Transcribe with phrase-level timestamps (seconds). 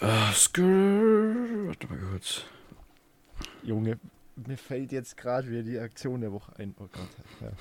[0.00, 1.66] Uh, skrrr.
[1.68, 2.42] Warte mal kurz.
[3.62, 3.98] Junge,
[4.46, 6.74] mir fällt jetzt gerade wieder die Aktion der Woche ein.
[6.78, 7.08] Oh Gott.
[7.40, 7.52] Ja.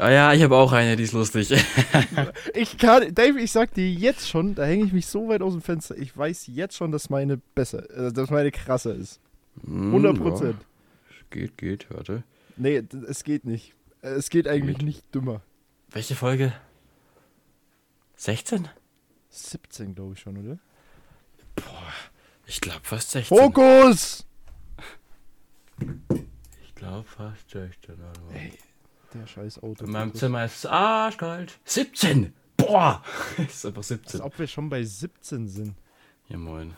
[0.00, 1.50] Ah ja, ich habe auch eine, die ist lustig.
[2.54, 5.52] Ich kann, Dave, ich sag dir jetzt schon, da hänge ich mich so weit aus
[5.52, 5.96] dem Fenster.
[5.96, 9.20] Ich weiß jetzt schon, dass meine besser, äh, dass meine krasser ist.
[9.66, 10.56] 100 Hm, Prozent.
[10.60, 11.16] ja.
[11.30, 12.24] Geht, geht, warte.
[12.56, 13.74] Nee, es geht nicht.
[14.02, 14.86] Äh, Es geht eigentlich Geht.
[14.86, 15.42] nicht dümmer.
[15.90, 16.52] Welche Folge?
[18.16, 18.68] 16?
[19.30, 20.58] 17, glaube ich schon, oder?
[21.60, 21.92] Boah,
[22.46, 23.36] ich glaube fast 16.
[23.36, 24.26] Fokus!
[26.64, 27.96] Ich glaube fast 16.
[28.32, 28.52] Ey,
[29.14, 29.84] der scheiß Auto.
[29.84, 31.58] In meinem Zimmer ist es arschkalt.
[31.64, 32.32] 17!
[32.56, 33.02] Boah!
[33.38, 34.20] ist einfach 17.
[34.20, 35.74] Als ob wir schon bei 17 sind.
[36.28, 36.74] Ja, moin.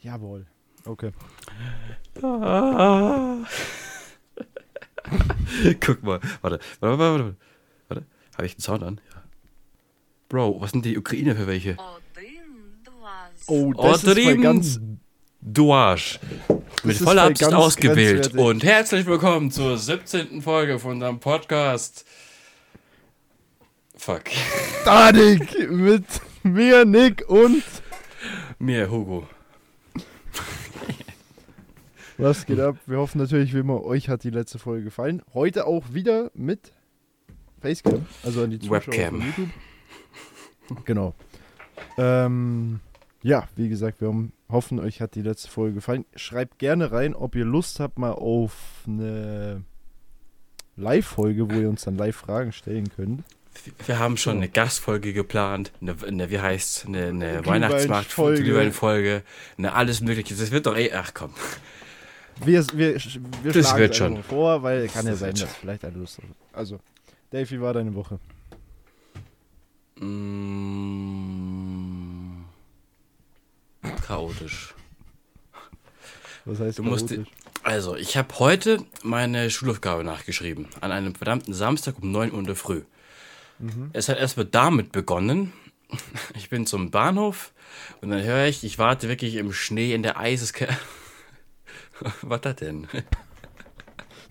[0.00, 0.46] Jawohl.
[0.84, 1.12] Okay.
[2.22, 3.36] Ah.
[5.80, 6.20] Guck mal.
[6.40, 7.36] Warte, warte, warte, warte.
[7.88, 8.06] warte.
[8.34, 9.00] Habe ich den Sound an?
[9.14, 9.22] Ja.
[10.28, 11.76] Bro, was sind die Ukraine für welche?
[11.78, 11.98] Oh,
[13.46, 14.80] Oh, das ist mal Odrin ganz.
[15.40, 16.20] Duage.
[16.84, 18.34] Mit ist voller Absicht ausgewählt.
[18.34, 20.40] Und herzlich willkommen zur 17.
[20.40, 22.06] Folge von unserem Podcast.
[23.96, 24.24] Fuck.
[24.84, 26.04] Danik mit
[26.44, 27.64] mir, Nick und.
[28.60, 29.26] Mir, Hugo.
[32.18, 32.76] Was geht ab?
[32.86, 35.22] Wir hoffen natürlich, wie immer, euch hat die letzte Folge gefallen.
[35.34, 36.72] Heute auch wieder mit
[37.60, 39.20] Facecam, also an die Zuschauer Webcam.
[39.20, 40.84] YouTube.
[40.84, 41.14] Genau.
[41.98, 42.80] Ähm,
[43.22, 46.04] ja, wie gesagt, wir hoffen, euch hat die letzte Folge gefallen.
[46.16, 49.62] Schreibt gerne rein, ob ihr Lust habt mal auf eine
[50.76, 53.22] Live-Folge, wo ihr uns dann live Fragen stellen könnt.
[53.86, 57.46] Wir haben schon eine Gastfolge geplant, eine, eine wie heißt eine, eine.
[57.46, 59.22] Weihnachtsmarktfolge,
[59.58, 60.34] eine alles mögliche.
[60.34, 61.30] Das wird doch eh, ach komm.
[62.42, 62.94] Wir, wir,
[63.42, 64.22] wir Das schlagen wird schon.
[64.22, 66.24] vor, weil kann ja Das sein, wird dass vielleicht eine Lust hat.
[66.54, 66.80] Also,
[67.30, 68.18] Dave, wie war deine Woche?
[70.00, 71.41] Mm,
[74.12, 74.74] chaotisch.
[76.44, 77.28] Was heißt Du musst, chaotisch?
[77.62, 80.68] also, ich habe heute meine Schulaufgabe nachgeschrieben.
[80.80, 82.82] An einem verdammten Samstag um 9 Uhr in der Früh.
[83.92, 85.52] Es hat erstmal damit begonnen.
[86.34, 87.52] Ich bin zum Bahnhof
[88.00, 90.74] und dann höre ich, ich warte wirklich im Schnee in der Eiseskälte.
[92.22, 92.88] Was das denn?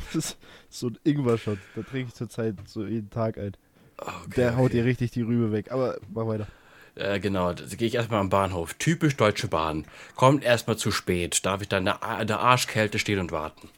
[0.08, 0.38] Das ist
[0.70, 1.60] so ein Ingwer-Shot.
[1.76, 3.52] Da trinke ich zurzeit so jeden Tag ein.
[3.98, 4.78] Okay, Der haut okay.
[4.78, 5.72] dir richtig die Rübe weg.
[5.72, 6.48] Aber mach weiter.
[6.96, 8.74] Äh, genau, da gehe ich erstmal am Bahnhof.
[8.76, 9.86] Typisch Deutsche Bahn.
[10.16, 11.46] Kommt erstmal zu spät.
[11.46, 13.70] Darf ich dann in der, Arschkälte stehen und warten.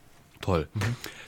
[0.42, 0.68] Toll.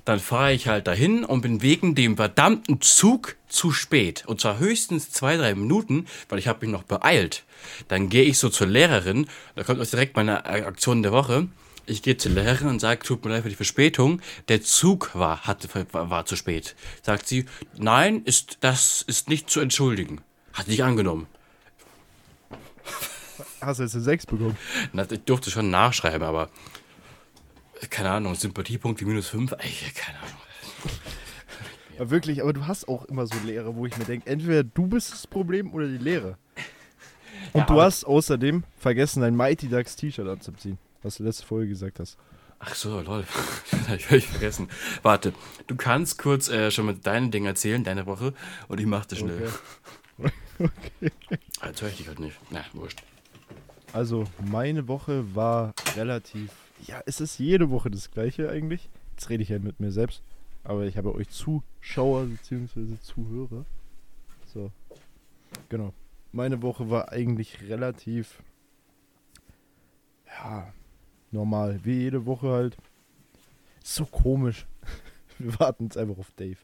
[0.03, 4.23] Dann fahre ich halt dahin und bin wegen dem verdammten Zug zu spät.
[4.27, 7.43] Und zwar höchstens zwei, drei Minuten, weil ich habe mich noch beeilt.
[7.87, 9.27] Dann gehe ich so zur Lehrerin.
[9.55, 11.47] Da kommt auch direkt meine Aktion der Woche.
[11.87, 14.21] Ich gehe zur Lehrerin und sage, tut mir leid für die Verspätung.
[14.47, 16.75] Der Zug war, hatte, war zu spät.
[17.01, 17.45] Sagt sie,
[17.77, 20.21] nein, ist, das ist nicht zu entschuldigen.
[20.51, 21.27] Hat nicht angenommen.
[23.61, 24.57] Hast du jetzt eine 6 bekommen?
[24.93, 26.49] Na, Ich durfte schon nachschreiben, aber
[27.89, 30.39] keine Ahnung, Sympathiepunkte minus 5, ey, keine Ahnung.
[31.97, 34.87] Ja, wirklich, aber du hast auch immer so Lehrer, wo ich mir denke, entweder du
[34.87, 36.37] bist das Problem oder die Lehrer.
[37.53, 41.69] Und Ja, du hast außerdem vergessen, dein Mighty Ducks T-Shirt anzuziehen, was du letzte Folge
[41.69, 42.17] gesagt hast.
[42.59, 43.25] Ach so, lol.
[43.71, 44.69] ich hab ich vergessen.
[45.03, 45.33] Warte,
[45.67, 48.33] du kannst kurz äh, schon mit deinen Dingen erzählen, deine Woche,
[48.67, 49.43] und ich mach das schnell.
[49.43, 49.53] Okay.
[51.63, 52.37] Jetzt höre ich dich halt nicht.
[52.49, 53.03] Na, wurscht.
[53.93, 56.51] Also, meine Woche war relativ.
[56.85, 58.89] Ja, es ist jede Woche das gleiche eigentlich.
[59.11, 60.21] Jetzt rede ich ja mit mir selbst.
[60.63, 62.97] Aber ich habe euch Zuschauer bzw.
[63.01, 63.65] Zuhörer.
[64.53, 64.71] So.
[65.69, 65.93] Genau.
[66.31, 68.41] Meine Woche war eigentlich relativ.
[70.27, 70.73] Ja,
[71.31, 71.79] normal.
[71.83, 72.77] Wie jede Woche halt.
[73.83, 74.65] So komisch.
[75.37, 76.57] Wir warten jetzt einfach auf Dave.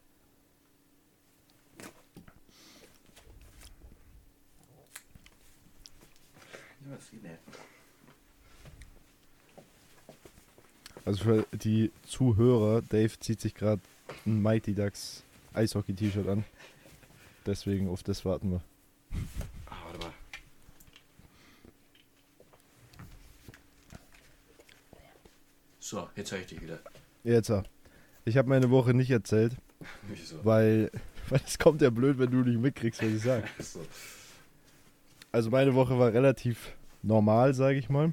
[11.04, 13.82] Also für die Zuhörer, Dave zieht sich gerade
[14.24, 16.44] ein Mighty Ducks Eishockey-T-Shirt an.
[17.44, 18.62] Deswegen auf das warten wir.
[19.66, 20.12] Ah, warte mal.
[25.80, 26.78] So, jetzt höre ich dich wieder.
[27.24, 27.64] Jetzt, ja.
[28.24, 29.56] ich habe meine Woche nicht erzählt,
[30.08, 30.44] Wieso?
[30.44, 30.90] weil,
[31.28, 33.48] weil es kommt ja blöd, wenn du nicht mitkriegst, was ich sage.
[33.58, 33.84] So.
[35.32, 38.12] Also meine Woche war relativ normal, sage ich mal.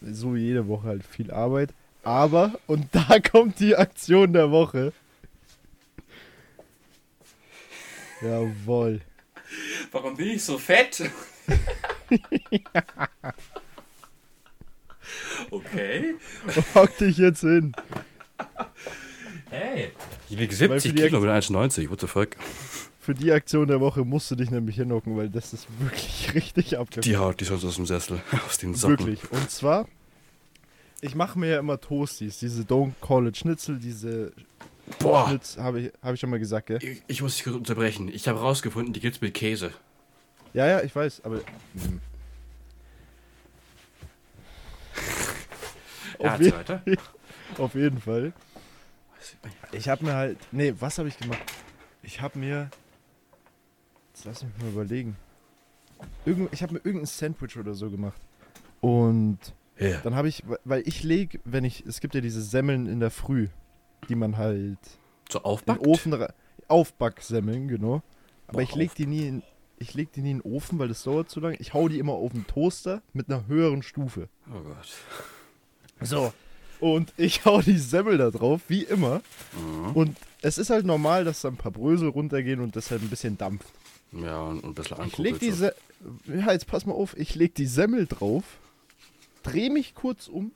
[0.00, 1.74] So wie jede Woche halt viel Arbeit.
[2.02, 4.94] Aber, und da kommt die Aktion der Woche.
[8.22, 9.02] Jawohl.
[9.90, 11.02] Warum bin ich so fett?
[15.50, 16.14] okay.
[16.74, 17.72] Hock dich jetzt hin.
[19.50, 19.92] Hey.
[20.30, 21.90] Ich wiege Weil 70 für die Kilo mit 1,90.
[21.90, 22.36] What the fuck?
[23.02, 26.78] Für die Aktion der Woche musst du dich nämlich hinhocken, weil das ist wirklich richtig
[26.78, 27.02] abgefahren.
[27.02, 29.06] Die haut die sonst aus dem Sessel, aus den Socken.
[29.06, 29.32] Wirklich.
[29.32, 29.88] Und zwar,
[31.00, 34.32] ich mache mir ja immer Toasties, diese Don't Call it Schnitzel, diese
[35.00, 36.78] Boah, Schnitz, habe ich, hab ich schon mal gesagt, gell?
[36.80, 38.06] ich, ich muss dich kurz unterbrechen.
[38.06, 39.72] Ich habe rausgefunden, die gibt's mit Käse.
[40.54, 41.40] Ja, ja, ich weiß, aber.
[41.74, 42.00] hm.
[46.18, 46.82] Auf, je weiter.
[47.58, 48.32] auf jeden Fall.
[49.72, 50.38] Ich habe mir halt.
[50.52, 51.40] Nee, was habe ich gemacht?
[52.04, 52.70] Ich habe mir.
[54.12, 55.16] Jetzt lass mich mal überlegen.
[56.26, 58.20] Irgend, ich habe mir irgendein Sandwich oder so gemacht.
[58.80, 59.38] Und
[59.78, 60.00] Ja.
[60.02, 60.42] dann habe ich.
[60.64, 61.84] Weil ich lege, wenn ich.
[61.86, 63.48] Es gibt ja diese Semmeln in der Früh,
[64.08, 64.78] die man halt
[65.30, 65.80] So in aufbackt?
[65.80, 66.26] den Ofen
[66.68, 68.02] Aufbacksemmeln, genau.
[68.46, 69.42] Aber Boah, ich leg die nie in
[69.78, 71.56] ich leg die nie in den Ofen, weil das dauert zu lange.
[71.56, 74.28] Ich hau die immer auf den Toaster mit einer höheren Stufe.
[74.48, 74.88] Oh Gott.
[76.00, 76.32] So.
[76.78, 79.22] Und ich hau die Semmel da drauf, wie immer.
[79.56, 79.90] Mhm.
[79.94, 83.08] Und es ist halt normal, dass da ein paar Brösel runtergehen und das halt ein
[83.08, 83.66] bisschen dampft.
[84.12, 85.22] Ja, und, ein bisschen Ich angucken.
[85.22, 85.74] leg die Se
[86.26, 87.16] Ja, jetzt pass mal auf.
[87.16, 88.44] Ich leg die Semmel drauf,
[89.42, 90.52] dreh mich kurz um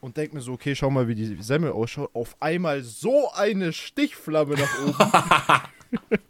[0.00, 2.10] und denk mir so, okay, schau mal, wie die Semmel ausschaut.
[2.14, 5.62] Auf einmal so eine Stichflamme nach oben.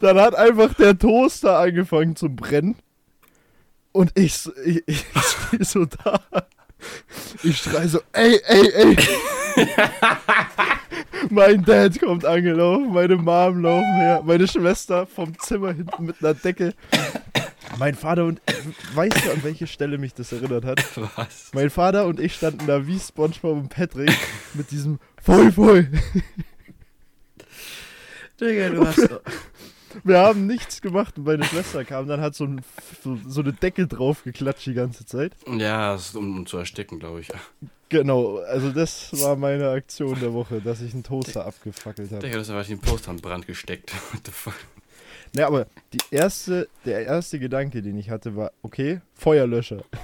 [0.00, 2.76] Dann hat einfach der Toaster angefangen zu brennen.
[3.92, 5.04] Und ich, ich, ich
[5.46, 6.20] stehe so da.
[7.42, 8.96] Ich schrei so, ey, ey, ey.
[11.28, 16.34] mein Dad kommt angelaufen, meine Mom laufen her, meine Schwester vom Zimmer hinten mit einer
[16.34, 16.74] Decke.
[17.78, 18.40] Mein Vater und
[18.94, 20.82] weißt du, an welche Stelle mich das erinnert hat?
[21.16, 21.50] Was?
[21.54, 24.16] Mein Vater und ich standen da wie SpongeBob und Patrick
[24.54, 25.88] mit diesem voll, voll.
[28.40, 29.08] Digga, du hast.
[30.04, 32.60] Wir haben nichts gemacht und meine Schwester kam, dann hat so, ein,
[33.02, 35.32] so, so eine Decke drauf geklatscht die ganze Zeit.
[35.46, 37.28] ja, das ist um, um zu ersticken, glaube ich.
[37.90, 42.30] Genau, also das war meine Aktion der Woche, dass ich einen Toaster abgefackelt habe.
[42.30, 43.92] Du hast einfach den Poster an Brand gesteckt.
[44.12, 44.54] What the fuck?
[45.34, 49.84] Ne, aber die erste, der erste Gedanke, den ich hatte, war, okay, Feuerlöscher.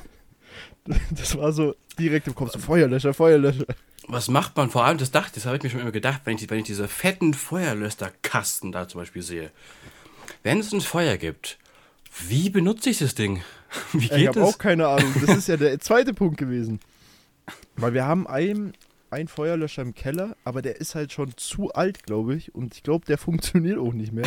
[1.11, 3.67] Das war so direkt im Kopf, so Feuerlöscher, Feuerlöscher.
[4.07, 6.37] Was macht man vor allem, das dachte, das habe ich mir schon immer gedacht, wenn
[6.37, 9.51] ich, wenn ich diese fetten Feuerlösterkasten da zum Beispiel sehe.
[10.45, 11.59] Wenn es ein Feuer gibt,
[12.29, 13.43] wie benutze ich das Ding?
[13.93, 14.55] Wie Ich geht habe das?
[14.55, 15.13] auch keine Ahnung.
[15.27, 16.79] Das ist ja der zweite Punkt gewesen.
[17.77, 18.75] Weil wir haben einen,
[19.11, 22.55] einen Feuerlöscher im Keller, aber der ist halt schon zu alt, glaube ich.
[22.55, 24.27] Und ich glaube, der funktioniert auch nicht mehr.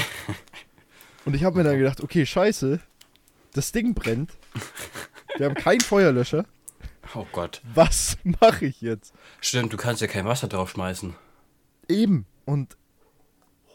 [1.26, 2.80] Und ich habe mir dann gedacht, okay, scheiße,
[3.54, 4.32] das Ding brennt.
[5.38, 6.46] Wir haben keinen Feuerlöscher.
[7.16, 7.62] Oh Gott.
[7.74, 9.14] Was mache ich jetzt?
[9.42, 11.16] Stimmt, du kannst ja kein Wasser drauf schmeißen.
[11.88, 12.26] Eben.
[12.46, 12.78] Und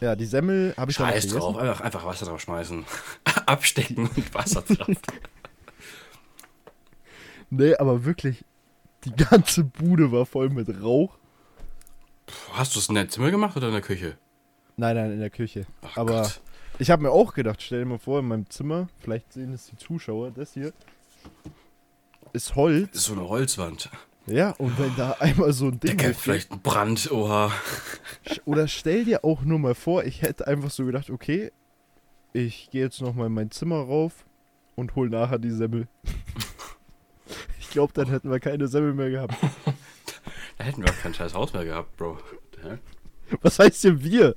[0.01, 2.85] ja, die Semmel habe ich noch Scheiß drauf, einfach, einfach Wasser drauf schmeißen.
[3.47, 4.89] Abstecken und Wasser drauf.
[7.51, 8.45] Nee, aber wirklich,
[9.05, 11.17] die ganze Bude war voll mit Rauch.
[12.53, 14.17] Hast du es in deinem Zimmer gemacht oder in der Küche?
[14.77, 15.67] Nein, nein, in der Küche.
[15.83, 16.41] Ach aber Gott.
[16.79, 19.67] ich habe mir auch gedacht, stell dir mal vor, in meinem Zimmer, vielleicht sehen es
[19.67, 20.73] die Zuschauer, das hier
[22.33, 22.89] ist Holz.
[22.91, 23.91] Das ist so eine Holzwand.
[24.27, 27.53] Ja, und wenn da einmal so ein Der Ding kennt hochgeht, vielleicht einen Brand, oha.
[28.45, 31.53] oder stell dir auch nur mal vor, ich hätte einfach so gedacht, okay,
[32.33, 34.25] ich gehe jetzt noch mal in mein Zimmer rauf
[34.75, 35.87] und hol nachher die Semmel.
[37.75, 39.35] Ich glaube, dann hätten wir keine Semmel mehr gehabt.
[40.59, 42.17] Da hätten wir auch kein scheiß Haus mehr gehabt, Bro.
[42.63, 42.79] Hä?
[43.43, 44.37] Was heißt hier wir?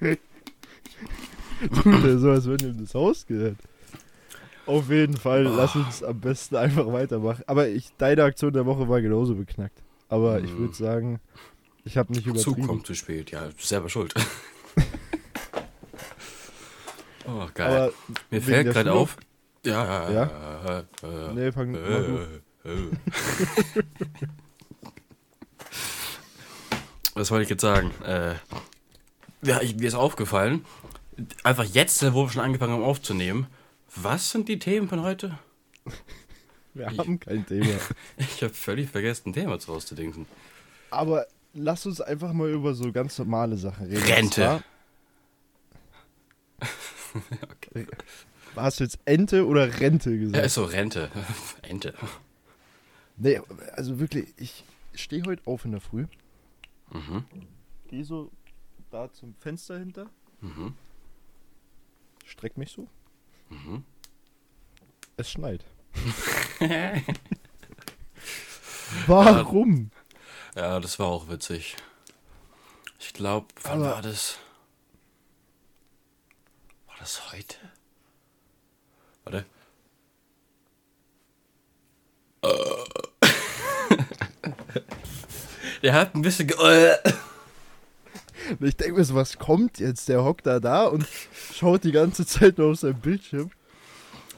[0.00, 0.16] Er
[2.18, 3.58] so, als wenn ihm das Haus gehört.
[4.64, 7.44] Auf jeden Fall, lass uns am besten einfach weitermachen.
[7.46, 9.82] Aber ich, deine Aktion der Woche war genauso beknackt.
[10.08, 10.58] Aber ich Mhm.
[10.58, 11.20] würde sagen,
[11.84, 12.66] ich habe nicht Zug übertrieben.
[12.66, 13.30] kommt zu spät.
[13.30, 14.14] Ja, selber schuld.
[17.26, 17.66] oh, geil.
[17.68, 17.92] Aber
[18.30, 19.18] Mir fällt gerade auf.
[19.64, 20.84] Ja, ja, Ja?
[21.02, 21.32] ja.
[21.32, 21.78] Nee, fang du.
[21.78, 22.90] äh, äh.
[27.14, 27.90] Was wollte ich jetzt sagen?
[28.04, 28.34] Äh,
[29.42, 30.64] ja, ich, mir ist aufgefallen,
[31.44, 33.46] einfach jetzt, wo wir schon angefangen haben aufzunehmen,
[33.94, 35.38] was sind die Themen von heute?
[36.74, 37.68] Wir haben kein Thema.
[38.16, 40.26] Ich habe völlig vergessen, ein Thema zu auszudenken.
[40.90, 44.02] Aber lass uns einfach mal über so ganz normale Sachen reden.
[44.02, 44.34] Rente.
[44.34, 44.62] Zwar,
[48.56, 50.46] Hast du jetzt Ente oder Rente Ja, gesagt?
[50.46, 51.10] ist so Rente.
[51.62, 51.94] Ente.
[53.16, 53.40] Nee,
[53.72, 56.06] also wirklich, ich stehe heute auf in der Früh,
[56.90, 57.24] Mhm.
[57.88, 58.30] gehe so
[58.90, 60.08] da zum Fenster hinter,
[60.40, 60.74] Mhm.
[62.24, 62.88] streck mich so.
[63.50, 63.84] Mhm.
[65.16, 65.64] Es schneit.
[69.06, 69.90] Warum?
[70.54, 71.76] Ja, das war auch witzig.
[72.98, 74.38] Ich glaube, wann Aber- war das?
[76.86, 77.56] War das heute?
[79.24, 79.44] Warte.
[82.42, 82.48] Äh.
[85.82, 86.48] Der hat ein bisschen.
[86.50, 86.96] Äh.
[88.60, 90.08] Ich denke mir so, was kommt jetzt?
[90.08, 91.06] Der hockt da da und
[91.54, 93.50] schaut die ganze Zeit nur auf sein Bildschirm.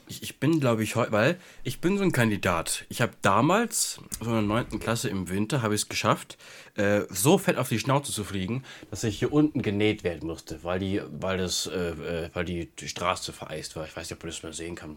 [0.08, 2.84] Ich, ich bin, glaube ich, heute, weil ich bin so ein Kandidat.
[2.88, 4.78] Ich habe damals, so in der 9.
[4.78, 6.38] Klasse im Winter, habe ich es geschafft,
[6.76, 10.62] äh, so fett auf die Schnauze zu fliegen, dass ich hier unten genäht werden musste,
[10.62, 13.84] weil die, weil das, äh, äh, weil die, Straße vereist war.
[13.84, 14.96] Ich weiß nicht, ob man das mal sehen kann.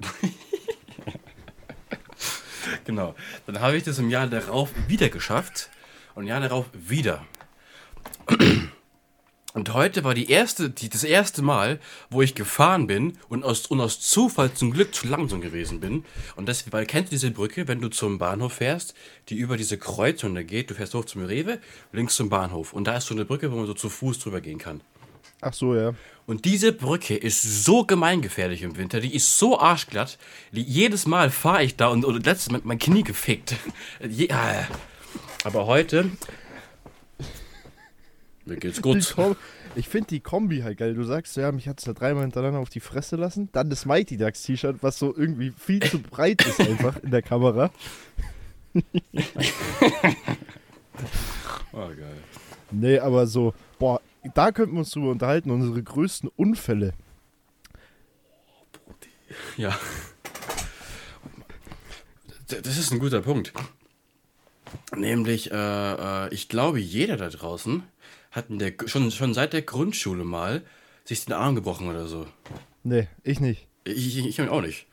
[2.84, 3.14] genau.
[3.46, 5.70] Dann habe ich das im Jahr darauf wieder geschafft
[6.14, 7.24] und im Jahr darauf wieder.
[9.58, 13.66] Und heute war die erste, die, das erste Mal, wo ich gefahren bin und aus,
[13.66, 16.04] und aus Zufall zum Glück zu langsam gewesen bin.
[16.36, 18.94] Und das, weil kennst du diese Brücke, wenn du zum Bahnhof fährst,
[19.28, 21.58] die über diese Kreuzung da geht, du fährst hoch zum Rewe,
[21.90, 22.72] links zum Bahnhof.
[22.72, 24.80] Und da ist so eine Brücke, wo man so zu Fuß drüber gehen kann.
[25.40, 25.92] Ach so, ja.
[26.24, 30.18] Und diese Brücke ist so gemeingefährlich im Winter, die ist so arschglatt.
[30.52, 33.56] Die, jedes Mal fahre ich da und, und letztes Mal mein Knie gefickt.
[34.08, 34.68] ja.
[35.42, 36.12] Aber heute.
[38.48, 39.14] Mir geht's gut.
[39.76, 40.94] Ich finde die Kombi halt geil.
[40.94, 43.50] Du sagst, ja, mich hat es da dreimal hintereinander auf die Fresse lassen.
[43.52, 47.22] Dann das Mighty Ducks T-Shirt, was so irgendwie viel zu breit ist einfach in der
[47.22, 47.70] Kamera.
[51.72, 52.16] Oh, geil.
[52.72, 54.00] Nee, aber so, boah,
[54.34, 56.92] da könnten wir uns drüber unterhalten, unsere größten Unfälle.
[59.56, 59.78] Ja.
[62.48, 63.52] Das ist ein guter Punkt.
[64.96, 67.82] Nämlich, äh, äh, ich glaube, jeder da draußen
[68.30, 70.62] hat in der, schon, schon seit der Grundschule mal
[71.04, 72.26] sich den Arm gebrochen oder so.
[72.84, 73.66] Nee, ich nicht.
[73.84, 74.86] Ich, ich, ich auch nicht.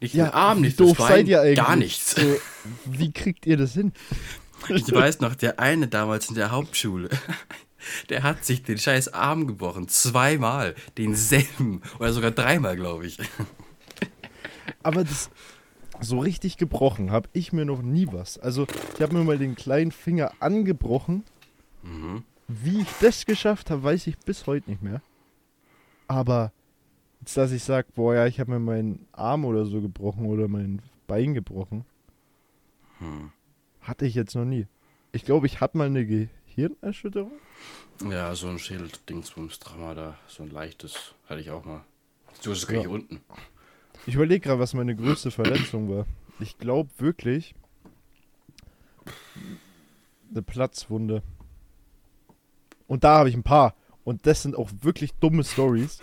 [0.00, 1.56] Nicht Ja, den Arm, nicht das doof Bein, seid ihr eigentlich?
[1.56, 2.16] gar nichts.
[2.16, 2.36] So,
[2.86, 3.92] wie kriegt ihr das hin?
[4.68, 7.08] Ich weiß noch, der eine damals in der Hauptschule,
[8.08, 9.88] der hat sich den scheiß Arm gebrochen.
[9.88, 10.74] Zweimal.
[10.98, 11.82] Denselben.
[11.98, 13.18] Oder sogar dreimal, glaube ich.
[14.82, 15.30] Aber das
[16.00, 18.38] so richtig gebrochen habe ich mir noch nie was.
[18.38, 21.24] Also, ich habe mir mal den kleinen Finger angebrochen.
[21.82, 22.24] Mhm.
[22.48, 25.00] Wie ich das geschafft habe, weiß ich bis heute nicht mehr.
[26.08, 26.52] Aber
[27.20, 30.48] jetzt, dass ich sage, boah, ja, ich habe mir meinen Arm oder so gebrochen oder
[30.48, 31.84] mein Bein gebrochen,
[32.98, 33.32] Hm.
[33.80, 34.66] hatte ich jetzt noch nie.
[35.12, 37.32] Ich glaube, ich hatte mal eine Gehirnerschütterung.
[38.08, 40.18] Ja, so ein Schädeldingsbums-Drama da.
[40.26, 41.84] So ein leichtes hatte ich auch mal.
[42.40, 42.88] So ist es gleich Ja.
[42.90, 43.20] unten.
[44.06, 46.06] Ich überlege gerade, was meine größte Verletzung war.
[46.40, 47.54] Ich glaube wirklich
[50.30, 51.22] eine Platzwunde.
[52.86, 53.74] Und da habe ich ein paar.
[54.04, 56.00] Und das sind auch wirklich dumme Stories.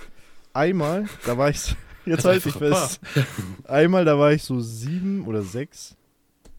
[0.53, 2.99] Einmal, da war ich, so- jetzt Also halte ich fest.
[3.65, 5.95] Einmal, da war ich so sieben oder sechs.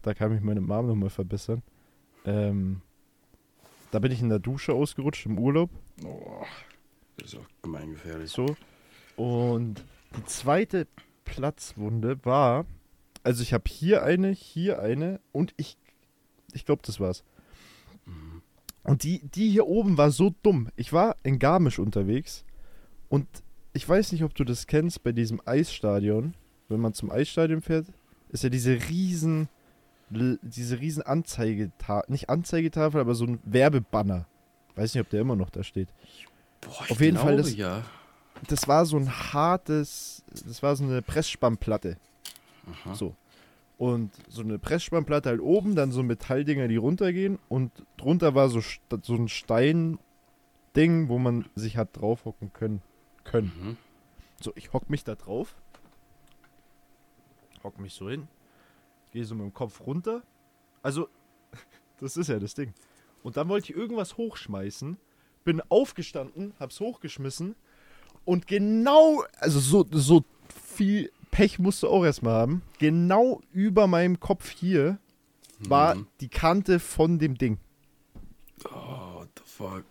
[0.01, 1.61] Da kann mich meine Mom nochmal verbessern.
[2.25, 2.81] Ähm,
[3.91, 5.69] da bin ich in der Dusche ausgerutscht im Urlaub.
[6.03, 6.43] Oh,
[7.17, 8.31] das ist auch gemeingefährlich.
[8.31, 8.55] So.
[9.15, 9.83] Und
[10.15, 10.87] die zweite
[11.25, 12.65] Platzwunde war,
[13.23, 15.77] also ich habe hier eine, hier eine und ich,
[16.53, 17.23] ich glaube, das war's.
[18.83, 20.69] Und die, die hier oben war so dumm.
[20.75, 22.43] Ich war in Garmisch unterwegs
[23.09, 23.27] und
[23.73, 26.33] ich weiß nicht, ob du das kennst, bei diesem Eisstadion,
[26.67, 27.85] wenn man zum Eisstadion fährt,
[28.29, 29.47] ist ja diese riesen,
[30.09, 34.25] diese riesen Anzeigetafel, nicht Anzeigetafel, aber so ein Werbebanner.
[34.75, 35.89] Weiß nicht, ob der immer noch da steht.
[36.61, 37.83] Boah, Auf jeden Fall, das- ja.
[38.47, 41.97] das war so ein hartes, das war so eine Pressspannplatte.
[42.69, 42.95] Aha.
[42.95, 43.15] So.
[43.81, 48.61] Und so eine Pressspannplatte halt oben, dann so Metalldinger, die runtergehen und drunter war so,
[49.01, 49.97] so ein Steinding,
[50.75, 52.83] wo man sich hat draufhocken können.
[53.23, 53.51] können.
[53.59, 53.77] Mhm.
[54.39, 55.55] So, ich hock mich da drauf.
[57.63, 58.27] Hock mich so hin.
[59.13, 60.21] Gehe so mit dem Kopf runter.
[60.83, 61.09] Also,
[61.99, 62.75] das ist ja das Ding.
[63.23, 64.95] Und dann wollte ich irgendwas hochschmeißen.
[65.43, 67.55] Bin aufgestanden, hab's hochgeschmissen.
[68.25, 70.23] Und genau, also so, so
[70.75, 72.61] viel Pech musst du auch erstmal haben.
[72.79, 74.97] Genau über meinem Kopf hier
[75.59, 76.07] war Mhm.
[76.19, 77.57] die Kante von dem Ding.
[78.65, 79.83] Oh, what the fuck.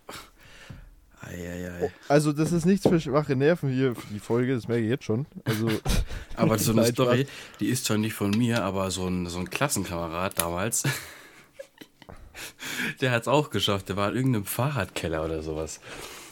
[1.21, 1.91] Eieiei.
[2.07, 5.25] Also, das ist nichts für schwache Nerven hier die Folge, das merke ich jetzt schon.
[5.45, 5.67] Also,
[6.35, 7.27] Aber so eine Story,
[7.59, 10.83] die ist schon nicht von mir, aber so ein, so ein Klassenkamerad damals,
[13.01, 13.89] der hat es auch geschafft.
[13.89, 15.79] Der war in irgendeinem Fahrradkeller oder sowas.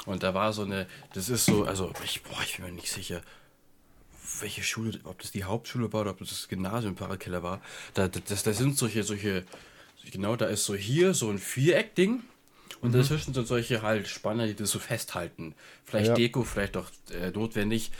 [0.05, 2.91] Und da war so eine, das ist so, also ich, boah, ich bin mir nicht
[2.91, 3.21] sicher,
[4.39, 7.61] welche Schule, ob das die Hauptschule war oder ob das das Gymnasium im Fahrradkeller war.
[7.93, 9.43] Da, das, das sind solche, solche,
[10.11, 12.21] genau, da ist so hier so ein Viereck-Ding.
[12.81, 15.53] Und dazwischen sind solche halt Spanner, die das so festhalten.
[15.85, 16.13] Vielleicht Ja.
[16.13, 17.91] Deko, vielleicht auch äh, notwendig.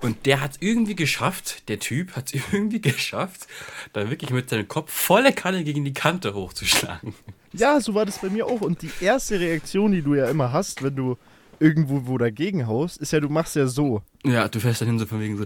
[0.00, 3.46] Und der hat es irgendwie geschafft, der Typ hat es irgendwie geschafft,
[3.92, 7.14] da wirklich mit seinem Kopf volle Kanne gegen die Kante hochzuschlagen.
[7.52, 8.60] Ja, so war das bei mir auch.
[8.60, 11.16] Und die erste Reaktion, die du ja immer hast, wenn du
[11.60, 14.02] irgendwo wo dagegen haust, ist ja, du machst ja so.
[14.24, 15.44] Ja, du fährst dann hin so von wegen so,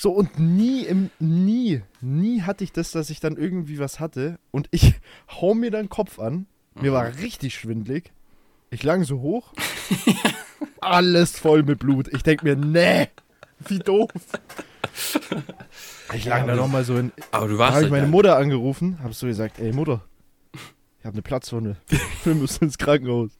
[0.00, 4.38] So und nie, im, nie, nie hatte ich das, dass ich dann irgendwie was hatte
[4.50, 4.94] und ich
[5.40, 6.46] hau mir dann Kopf an.
[6.80, 8.12] Mir war richtig schwindlig
[8.70, 9.52] Ich lang so hoch.
[10.80, 12.08] Alles voll mit Blut.
[12.12, 13.08] Ich denk mir, nee,
[13.68, 14.08] wie doof.
[16.14, 17.12] Ich lag da nochmal so in.
[17.32, 19.72] Aber du Da warst habe ich halt meine ja- Mutter angerufen, hab so gesagt, ey
[19.72, 20.02] Mutter,
[20.98, 21.76] ich habe eine Platzwunde.
[22.24, 23.30] Wir müssen ins Krankenhaus.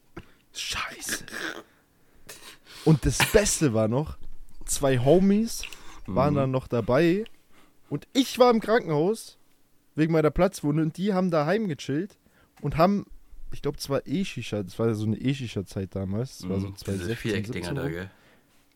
[0.53, 1.25] Scheiße.
[2.85, 4.17] Und das Beste war noch,
[4.65, 5.63] zwei Homies
[6.07, 6.37] waren Mhm.
[6.37, 7.25] dann noch dabei
[7.89, 9.37] und ich war im Krankenhaus
[9.95, 12.17] wegen meiner Platzwunde und die haben daheim gechillt
[12.61, 13.05] und haben,
[13.51, 16.73] ich glaube, zwar E-Shisha, das war ja so eine E-Shisha-Zeit damals, das war so Mhm,
[16.73, 18.09] diese 2016, Viereckdinger 17 da, gell?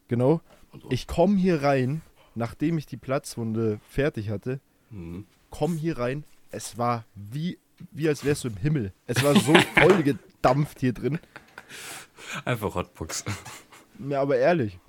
[0.07, 0.41] Genau.
[0.89, 2.01] Ich komme hier rein,
[2.35, 4.59] nachdem ich die Platzwunde fertig hatte,
[4.91, 5.25] Mhm.
[5.49, 6.25] komm hier rein.
[6.51, 7.57] Es war wie,
[7.91, 8.93] wie als wärst du im Himmel.
[9.07, 11.17] Es war so voll gedampft hier drin.
[12.43, 13.25] Einfach Hotbox.
[13.99, 14.79] Ja, aber ehrlich.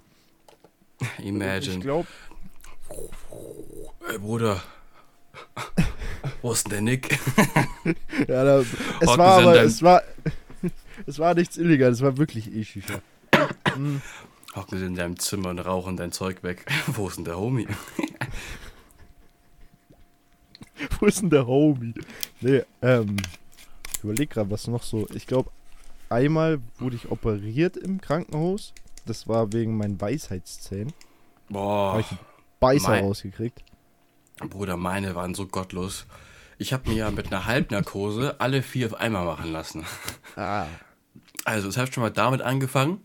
[1.19, 1.81] Ich Imagine.
[1.81, 2.09] glaube,
[4.09, 4.63] Ey, Bruder.
[6.43, 7.19] Wo ist denn der Nick?
[8.29, 10.03] ja, da, es war aber, es war,
[11.07, 13.01] es war nichts Illegales, es war wirklich E-Shisha.
[13.77, 14.01] Mm,
[14.55, 16.65] Hocken sie in deinem Zimmer und rauchen dein Zeug weg.
[16.87, 17.69] Wo ist denn der Homie?
[20.99, 21.93] Wo ist denn der Homie?
[22.41, 23.17] Nee, ähm,
[23.93, 25.07] ich überleg gerade, was noch so.
[25.13, 25.51] Ich glaube,
[26.09, 28.73] einmal wurde ich operiert im Krankenhaus.
[29.07, 30.93] Das war wegen meinen Weisheitszähnen.
[31.49, 32.01] Habe Boah.
[32.01, 32.19] ich einen
[32.61, 33.63] Beißer mein- rausgekriegt.
[34.51, 36.05] Bruder, meine waren so gottlos.
[36.59, 39.85] Ich habe mir ja mit einer Halbnarkose alle vier auf einmal machen lassen.
[40.37, 40.67] Ah.
[41.45, 43.01] Also, es hat schon mal damit angefangen,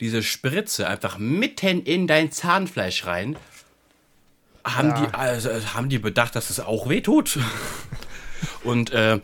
[0.00, 3.36] diese Spritze einfach mitten in dein Zahnfleisch rein.
[4.64, 5.06] Haben, Ja.
[5.06, 7.38] die, also, äh, haben die bedacht, dass es auch weh tut?
[8.64, 9.20] Und äh,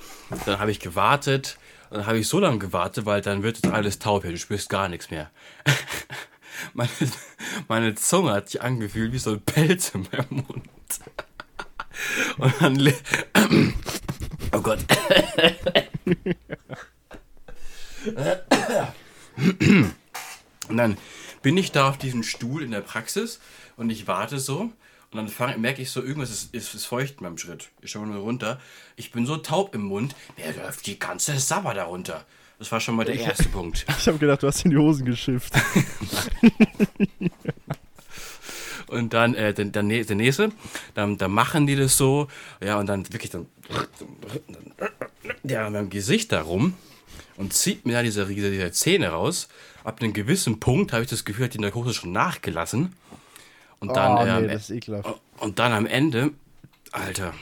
[0.46, 1.58] dann habe ich gewartet.
[1.90, 4.24] Dann habe ich so lange gewartet, weil dann wird es alles taub.
[4.24, 5.30] Ja, du spürst gar nichts mehr.
[6.74, 6.90] meine,
[7.68, 10.64] meine Zunge hat sich angefühlt wie so ein Pelz in meinem Mund.
[12.38, 12.88] Und dann.
[14.50, 14.78] Oh Gott.
[20.68, 20.96] Und dann
[21.42, 23.40] bin ich da auf diesem Stuhl in der Praxis
[23.76, 24.72] und ich warte so.
[25.10, 27.70] Und dann fang, merke ich so, irgendwas ist, ist, ist feucht in meinem Schritt.
[27.80, 28.60] Ich schaue nur runter.
[28.96, 32.26] Ich bin so taub im Mund, mir läuft die ganze Sabber darunter.
[32.58, 33.86] Das war schon mal der erste Punkt.
[33.98, 35.52] Ich habe gedacht, du hast in die Hosen geschifft.
[38.88, 40.50] Und dann äh, der, der, der nächste,
[40.94, 42.28] dann, dann machen die das so,
[42.62, 43.46] ja, und dann wirklich dann,
[45.42, 46.74] der an meinem Gesicht da rum
[47.36, 49.48] und zieht mir da diese, diese, diese Zähne raus.
[49.84, 52.94] Ab einem gewissen Punkt habe ich das Gefühl, hat die Narkose schon nachgelassen.
[53.80, 55.20] Und dann, oh, äh, nee, am das ist ekelhaft.
[55.38, 56.32] Und dann am Ende,
[56.92, 57.34] Alter,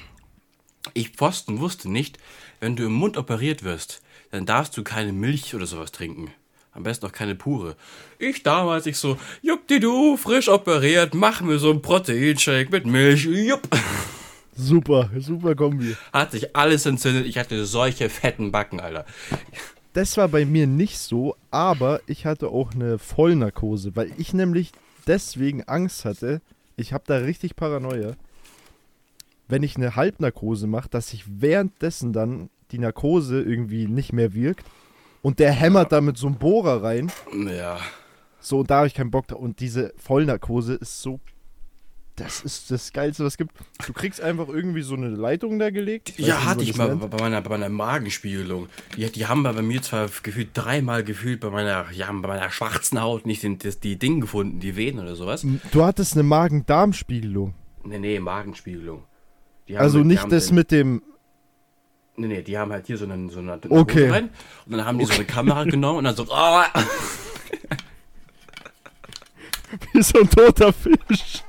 [0.94, 2.18] ich Pfosten wusste nicht,
[2.60, 6.30] wenn du im Mund operiert wirst, dann darfst du keine Milch oder sowas trinken.
[6.72, 7.74] Am besten auch keine pure.
[8.18, 12.84] Ich damals, ich so, jupp die du, frisch operiert, mach mir so einen Proteinshake mit
[12.84, 13.66] Milch, jupp.
[14.54, 15.96] Super, super Kombi.
[16.12, 19.06] Hat sich alles entzündet, ich hatte solche fetten Backen, Alter.
[19.92, 24.72] Das war bei mir nicht so, aber ich hatte auch eine Vollnarkose, weil ich nämlich
[25.06, 26.40] deswegen Angst hatte.
[26.76, 28.14] Ich habe da richtig Paranoia.
[29.48, 34.64] Wenn ich eine Halbnarkose mache, dass sich währenddessen dann die Narkose irgendwie nicht mehr wirkt
[35.22, 37.10] und der hämmert da mit so einem Bohrer rein.
[37.48, 37.78] Ja.
[38.40, 39.40] So, und da habe ich keinen Bock drauf.
[39.40, 41.20] Und diese Vollnarkose ist so.
[42.16, 43.52] Das ist das Geilste, was es gibt.
[43.86, 46.18] Du kriegst einfach irgendwie so eine Leitung da gelegt.
[46.18, 47.10] weiß Ja, hatte ich mal nennt.
[47.10, 48.68] bei meiner, bei meiner Magenspiegelung.
[48.96, 53.02] Die, die haben bei mir zwar gefühlt dreimal gefühlt bei meiner, ja, bei meiner schwarzen
[53.02, 55.44] Haut nicht den, das, die Dinge gefunden, die Venen oder sowas.
[55.72, 57.52] Du hattest eine Magen-Darm-Spiegelung.
[57.84, 59.04] Nee, nee, Magenspiegelung.
[59.74, 61.02] Also die nicht das den- mit dem.
[62.16, 64.08] Nee, nee, die haben halt hier so eine, so eine Okay.
[64.08, 64.30] Rein
[64.64, 66.64] und dann haben die so eine Kamera genommen und dann so, ah,
[69.92, 71.42] Wie so ein toter Fisch.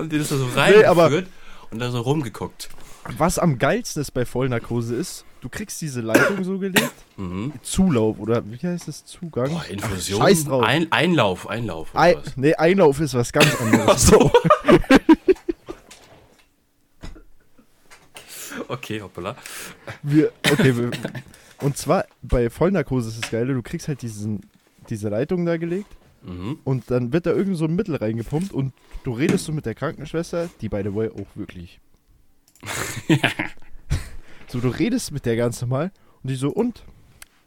[0.00, 1.26] Haben die das da so Nee, reingeführt
[1.70, 2.68] und da so rumgeguckt.
[3.16, 6.92] Was am geilsten ist bei Vollnarkose ist, du kriegst diese Leitung so gelegt.
[7.16, 7.52] Mhm.
[7.62, 9.04] Zulauf oder wie heißt das?
[9.06, 9.50] Zugang?
[9.50, 10.64] Boah, Infusion, Ach, scheiß drauf.
[10.64, 11.94] Ein, Einlauf, Einlauf.
[11.94, 12.36] oder Ei, was.
[12.36, 14.06] nee, Einlauf ist was ganz Ach anderes.
[14.06, 14.30] so.
[18.68, 19.36] okay, hoppala.
[20.02, 20.90] Wir, okay, wir,
[21.62, 24.40] und zwar bei Vollnarkose ist das Geile, du kriegst halt diesen,
[24.88, 25.86] diese Leitung da gelegt
[26.22, 26.58] Mhm.
[26.64, 29.74] und dann wird da irgend so ein Mittel reingepumpt und du redest so mit der
[29.74, 31.80] Krankenschwester, die by the way auch wirklich.
[34.48, 36.84] so, du redest mit der ganz normal und die so, und?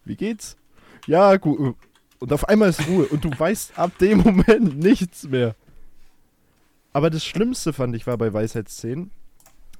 [0.05, 0.57] Wie geht's?
[1.05, 1.75] Ja, gut.
[2.19, 5.55] Und auf einmal ist Ruhe und du weißt ab dem Moment nichts mehr.
[6.93, 9.11] Aber das Schlimmste fand ich war bei Weisheitszähnen,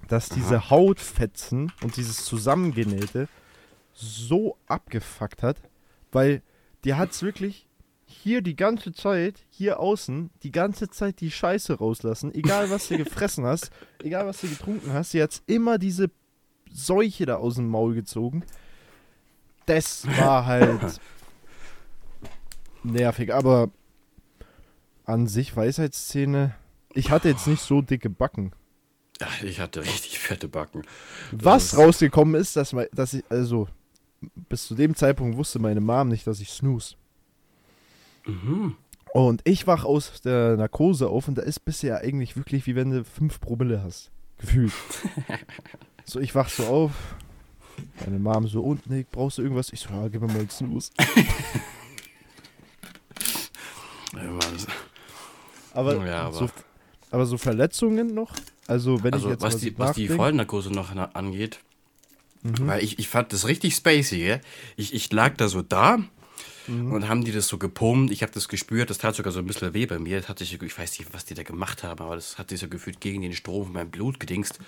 [0.08, 3.28] dass diese Hautfetzen und dieses Zusammengenähte
[3.94, 5.58] so abgefuckt hat,
[6.12, 6.42] weil
[6.84, 7.68] die hat's wirklich
[8.14, 12.98] hier die ganze Zeit, hier außen, die ganze Zeit die Scheiße rauslassen, egal was du
[13.04, 13.72] gefressen hast,
[14.04, 16.10] egal was du getrunken hast, sie hat's immer diese
[16.72, 18.44] Seuche da aus dem Maul gezogen.
[19.66, 20.82] das war halt
[22.84, 23.34] nervig.
[23.34, 23.70] Aber
[25.06, 26.56] an sich Weisheitszähne.
[26.94, 28.52] Ich hatte jetzt nicht so dicke Backen.
[29.44, 30.84] Ich hatte richtig fette Backen.
[31.32, 33.68] Was ist- rausgekommen ist, dass, dass ich, also
[34.50, 36.96] bis zu dem Zeitpunkt wusste meine Mom nicht, dass ich snooze.
[38.26, 38.76] Mhm.
[39.14, 42.90] Und ich wach aus der Narkose auf und da ist bisher eigentlich wirklich wie wenn
[42.92, 44.10] du 5 Promille hast.
[44.40, 44.74] Gefühlt.
[46.06, 46.92] so, ich wach so auf.
[48.04, 49.72] Meine Mom so, und Nick, brauchst du irgendwas?
[49.74, 50.92] Ich so, ja, gib mir mal einen Snooze.
[55.74, 56.50] Aber, Ja, aber- so,
[57.12, 58.34] aber so Verletzungen noch?
[58.68, 61.60] Also, wenn Also ich jetzt was die, was die Vollnarkose noch angeht,
[62.44, 62.68] Mhm.
[62.68, 64.42] weil ich, ich fand das richtig spacey, gell?
[64.76, 66.00] Ich, ich lag da so da
[66.68, 66.92] Mhm.
[66.94, 68.12] und haben die das so gepumpt.
[68.12, 70.20] Ich habe das gespürt, das tat sogar so ein bisschen weh bei mir.
[70.20, 72.60] Das hat sich, ich weiß nicht, was die da gemacht haben, aber das hat sich
[72.60, 74.60] so gefühlt gegen den Strom von meinem Blut gedingst.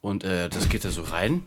[0.00, 1.42] Und äh, das geht da so rein.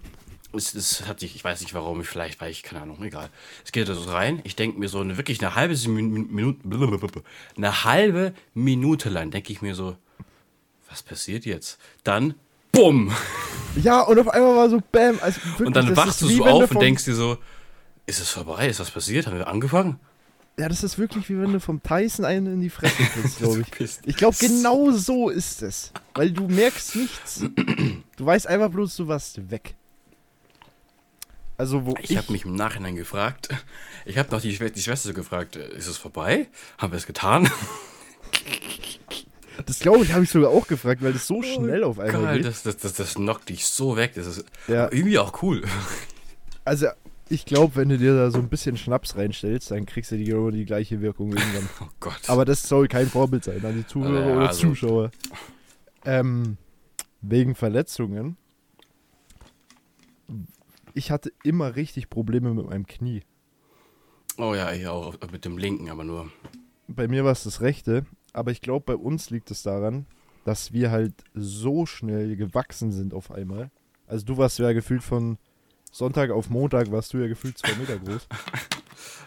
[0.54, 3.30] Es, es hat sich, ich weiß nicht warum, vielleicht weil ich, keine Ahnung, egal.
[3.66, 4.40] Es geht da so rein.
[4.46, 6.60] Ich denke mir so eine, wirklich eine halbe Min- Minute,
[7.58, 9.98] eine halbe Minute lang denke ich mir so,
[10.90, 11.78] was passiert jetzt?
[12.06, 12.34] Dann,
[12.72, 13.14] bumm!
[13.84, 15.20] Ja, und auf einmal war so Bam.
[15.22, 17.38] Also wirklich, Und dann wachst du so auf und denkst dir so,
[18.08, 18.68] ist es vorbei?
[18.68, 19.28] Ist was passiert?
[19.28, 20.00] Haben wir angefangen?
[20.60, 23.64] Ja, das ist wirklich wie wenn du vom Tyson einen in die Fresse kriegst, glaube
[23.80, 23.90] ich.
[24.06, 25.92] Ich glaube, genau so ist es.
[26.16, 27.44] Weil du merkst nichts.
[28.16, 29.76] Du weißt einfach bloß, du warst weg.
[31.60, 33.50] Also, wo Ich habe mich im Nachhinein gefragt,
[34.06, 36.48] ich habe noch die, Schwe- die Schwester gefragt, äh, ist es vorbei?
[36.78, 37.50] Haben wir es getan?
[39.66, 42.38] Das glaube ich, habe ich sogar auch gefragt, weil das so schnell auf einmal Geil,
[42.38, 42.46] geht.
[42.46, 44.12] das, das, das, das knockt dich so weg.
[44.16, 44.86] Das ist Ja.
[44.92, 45.64] irgendwie auch cool.
[46.64, 46.88] Also,
[47.30, 50.24] ich glaube, wenn du dir da so ein bisschen Schnaps reinstellst, dann kriegst du die,
[50.26, 51.70] genau die gleiche Wirkung irgendwann.
[51.82, 52.22] Oh Gott.
[52.30, 55.12] Aber das soll kein Vorbild sein an die Zuhörer Ja, oder also- Zuschauer.
[56.06, 56.58] Ähm,
[57.22, 58.38] wegen Verletzungen.
[60.94, 63.24] Ich hatte immer richtig Probleme mit meinem Knie.
[64.38, 65.16] oh ja, ich auch.
[65.32, 66.32] Mit dem linken, aber nur.
[66.88, 70.06] Bei mir war es das rechte, aber ich glaube, bei uns liegt es daran,
[70.46, 73.70] dass wir halt so schnell gewachsen sind auf einmal.
[74.08, 75.38] Also du warst ja gefühlt von
[75.92, 78.28] Sonntag auf Montag, warst du ja gefühlt zwei Meter groß.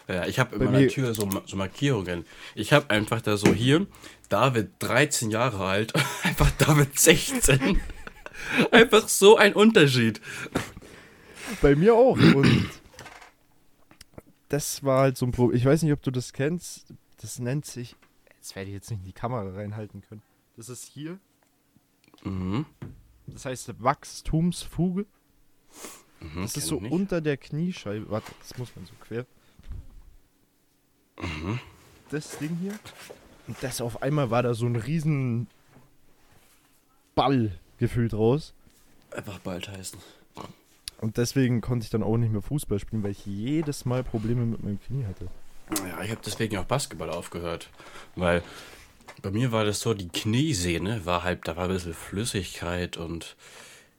[0.07, 2.25] Ja, ich habe in meiner Tür so, so Markierungen.
[2.55, 3.87] Ich habe einfach da so hier,
[4.27, 5.93] David 13 Jahre alt,
[6.23, 7.79] einfach David 16.
[8.71, 10.19] einfach so ein Unterschied.
[11.61, 12.17] Bei mir auch.
[12.17, 12.69] Und
[14.49, 15.57] das war halt so ein Problem.
[15.57, 16.93] Ich weiß nicht, ob du das kennst.
[17.21, 17.95] Das nennt sich.
[18.35, 20.23] Jetzt werde ich jetzt nicht in die Kamera reinhalten können.
[20.57, 21.19] Das ist hier.
[22.23, 22.65] Mhm.
[23.27, 25.05] Das heißt Wachstumsfuge.
[26.21, 28.09] Mhm, Das ist so unter der Kniescheibe.
[28.09, 29.25] Warte, das muss man so quer.
[31.19, 31.59] Mhm.
[32.09, 32.73] Das Ding hier.
[33.47, 35.47] Und das auf einmal war da so ein riesen
[37.15, 38.53] Ball gefühlt raus.
[39.11, 39.99] Einfach bald heißen.
[40.99, 44.45] Und deswegen konnte ich dann auch nicht mehr Fußball spielen, weil ich jedes Mal Probleme
[44.45, 45.27] mit meinem Knie hatte.
[45.87, 47.69] Ja, ich habe deswegen auch Basketball aufgehört.
[48.15, 48.43] Weil
[49.23, 53.35] bei mir war das so, die Kniesehne war halt, da war ein bisschen Flüssigkeit und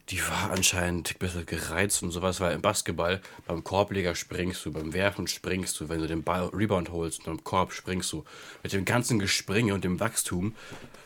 [0.09, 4.73] die war anscheinend ein bisschen gereizt und sowas, weil im Basketball beim Korbleger springst du,
[4.73, 8.25] beim Werfen springst du, wenn du den Ball Rebound holst und am Korb springst du.
[8.63, 10.55] Mit dem ganzen Gespringe und dem Wachstum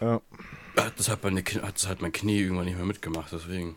[0.00, 0.20] Ja.
[0.76, 3.76] hat das halt, meine, hat das halt mein Knie irgendwann nicht mehr mitgemacht, deswegen.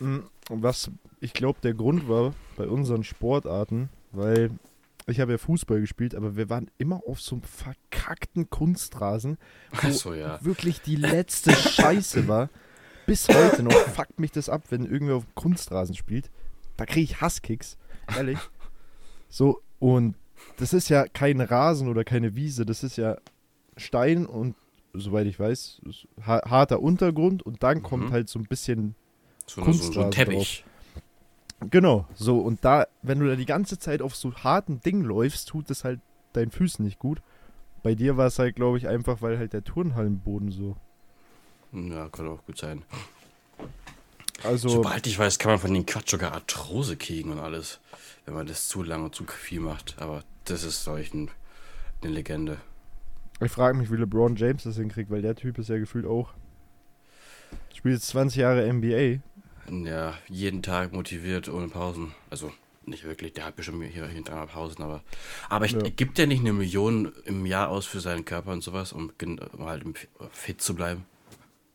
[0.00, 4.50] Mm, Was ich glaube, der Grund war bei unseren Sportarten, weil
[5.06, 9.38] ich habe ja Fußball gespielt, aber wir waren immer auf so einem verkackten Kunstrasen,
[9.82, 10.42] wo so, ja.
[10.44, 12.48] wirklich die letzte Scheiße war.
[13.10, 16.30] Bis heute noch fuckt mich das ab, wenn irgendwer auf dem Kunstrasen spielt.
[16.76, 17.76] Da kriege ich Hasskicks,
[18.16, 18.38] ehrlich.
[19.28, 20.14] So, und
[20.58, 23.16] das ist ja kein Rasen oder keine Wiese, das ist ja
[23.76, 24.54] Stein und,
[24.94, 25.82] soweit ich weiß,
[26.24, 28.12] harter Untergrund und dann kommt Mhm.
[28.12, 28.94] halt so ein bisschen
[29.44, 30.64] So, so, so ein Kunstrasen Teppich.
[31.68, 35.48] Genau, so und da, wenn du da die ganze Zeit auf so harten Ding läufst,
[35.48, 35.98] tut es halt
[36.32, 37.22] deinen Füßen nicht gut.
[37.82, 40.76] Bei dir war es halt, glaube ich, einfach, weil halt der Turnhallenboden so.
[41.72, 42.82] Ja, kann auch gut sein.
[44.42, 47.78] Also, Sobald ich weiß, kann man von den Quatsch sogar Arthrose kriegen und alles,
[48.24, 49.96] wenn man das zu lange und zu viel macht.
[49.98, 51.30] Aber das ist solch ein,
[52.02, 52.58] eine Legende.
[53.40, 56.32] ich frage mich, wie LeBron James das hinkriegt, weil der Typ ist ja gefühlt auch.
[57.74, 59.20] Spielt jetzt 20 Jahre NBA.
[59.70, 62.12] Ja, jeden Tag motiviert, ohne Pausen.
[62.30, 62.50] Also
[62.86, 65.02] nicht wirklich, der hat bestimmt hier hinterher Pausen, aber.
[65.50, 65.80] Aber ich, Ja.
[65.80, 69.12] gibt der nicht eine Million im Jahr aus für seinen Körper und sowas, um,
[69.52, 69.84] um halt
[70.32, 71.04] fit zu bleiben?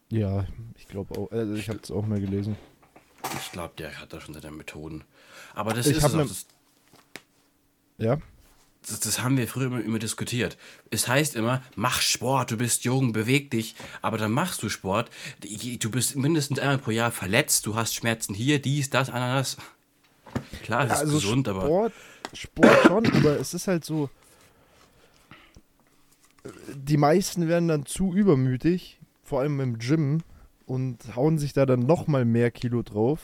[0.10, 0.46] Ja,
[0.78, 1.32] ich glaube auch.
[1.32, 2.56] Also ich habe es auch mal gelesen.
[3.40, 5.04] Ich glaube, der hat da schon seine Methoden.
[5.54, 6.46] Aber das Ich ist auch, ne- das,
[7.98, 8.18] Ja,
[8.88, 10.58] das, das haben wir früher immer, immer diskutiert.
[10.92, 15.10] Es heißt immer, mach Sport, du bist jung, beweg dich, aber dann machst du Sport,
[15.42, 19.58] du bist mindestens einmal pro Jahr verletzt, du hast Schmerzen hier, dies, das, Ananas.
[20.64, 21.62] Klar, es ist also gesund, aber.
[21.62, 21.94] Sport,
[22.34, 24.10] Sport schon, aber es ist halt so.
[26.76, 30.22] Die meisten werden dann zu übermütig, vor allem im Gym,
[30.66, 33.20] und hauen sich da dann nochmal mehr Kilo drauf,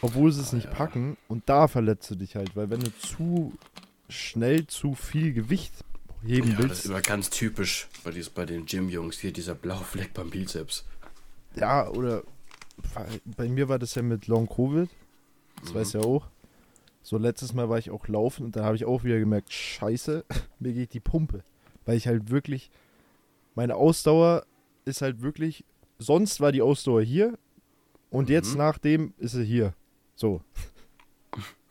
[0.00, 1.16] obwohl sie es nicht packen.
[1.28, 3.52] Und da verletzt du dich halt, weil wenn du zu
[4.08, 5.72] schnell zu viel Gewicht
[6.24, 9.18] heben Ja, das ist willst, immer ganz typisch bei, dies, bei den Gym-Jungs.
[9.18, 10.84] Hier dieser blaue Fleck beim Bizeps.
[11.54, 12.22] ja, oder
[13.24, 14.88] bei mir war das ja mit Long Covid,
[15.62, 16.28] das weiß ja auch.
[17.02, 20.24] So letztes Mal war ich auch laufen und da habe ich auch wieder gemerkt, scheiße,
[20.58, 21.44] mir geht die Pumpe.
[21.84, 22.70] Weil ich halt wirklich,
[23.54, 24.44] meine Ausdauer
[24.86, 25.64] ist halt wirklich,
[25.98, 27.38] sonst war die Ausdauer hier
[28.08, 28.58] und jetzt Mhm.
[28.58, 29.74] nach dem ist sie hier.
[30.14, 30.40] So.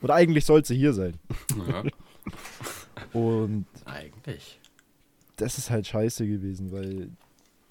[0.00, 1.18] Oder eigentlich soll sie hier sein.
[1.66, 1.82] Ja,
[3.12, 4.60] Und eigentlich.
[5.36, 7.10] das ist halt scheiße gewesen, weil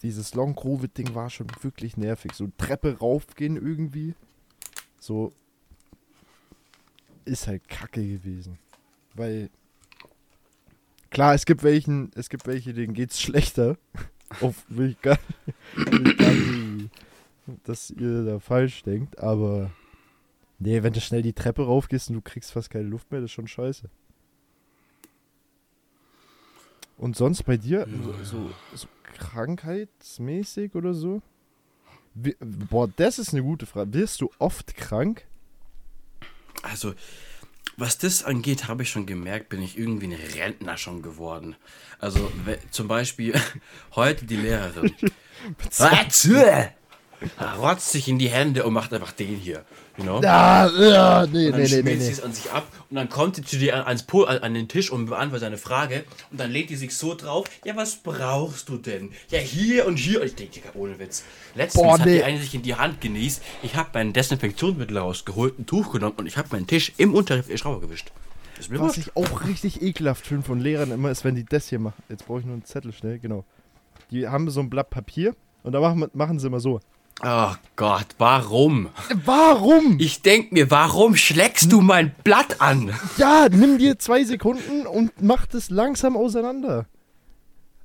[0.02, 2.34] dieses Long-Covid-Ding war schon wirklich nervig.
[2.34, 4.16] So Treppe raufgehen irgendwie.
[5.00, 5.34] So
[7.26, 8.58] ist halt kacke gewesen.
[9.14, 9.50] Weil
[11.12, 13.78] klar, es gibt welchen, es gibt welche, denen geht's schlechter.
[14.42, 15.18] Auf will ich gar,
[15.76, 16.90] will ich gar nicht,
[17.64, 19.72] dass ihr da falsch denkt, aber
[20.60, 23.30] nee, wenn du schnell die Treppe raufgehst und du kriegst fast keine Luft mehr, das
[23.30, 23.90] ist schon scheiße.
[26.98, 31.22] Und sonst bei dir so, so, so krankheitsmäßig oder so?
[32.14, 33.94] Wie, boah, das ist eine gute Frage.
[33.94, 35.26] Wirst du oft krank?
[36.64, 36.94] Also,
[37.78, 41.56] was das angeht, habe ich schon gemerkt, bin ich irgendwie ein Rentner schon geworden.
[42.00, 42.32] Also,
[42.72, 43.40] zum Beispiel
[43.96, 44.94] heute die Lehrerin.
[45.80, 46.72] Ratze!
[47.60, 49.64] Rotzt sich in die Hände und macht einfach den hier.
[49.98, 50.18] You know?
[50.26, 52.12] Ah, ja, nee, Und dann nee, nee, schmiert nee, sie nee.
[52.12, 54.54] es an sich ab und dann kommt sie zu dir an- ans Pol, an, an
[54.54, 57.96] den Tisch und beantwortet seine Frage und dann legt die sich so drauf, ja, was
[57.96, 59.12] brauchst du denn?
[59.30, 60.20] Ja, hier und hier.
[60.20, 61.24] Und ich denke, ohne Witz.
[61.56, 62.18] Letztens Boah, hat nee.
[62.18, 66.16] die eine sich in die Hand genießt, ich habe mein Desinfektionsmittel rausgeholt, ein Tuch genommen
[66.18, 68.12] und ich habe meinen Tisch im Unterricht in die Schraube gewischt.
[68.58, 68.98] Was wurscht.
[68.98, 72.02] ich auch richtig ekelhaft finde von Lehrern immer ist, wenn die das hier machen.
[72.10, 73.46] Jetzt brauche ich nur einen Zettel schnell, genau.
[74.12, 76.80] Die haben so ein Blatt Papier und da machen, machen sie immer so.
[77.24, 78.90] Oh Gott, warum?
[79.24, 79.98] Warum?
[80.00, 82.94] Ich denk mir, warum schlägst du mein Blatt an?
[83.18, 86.86] Ja, nimm dir zwei Sekunden und mach das langsam auseinander.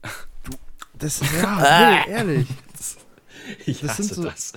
[0.02, 0.50] Du,
[0.98, 2.48] das, ja, nee, ehrlich.
[3.66, 4.52] Ich Das hasse so- das.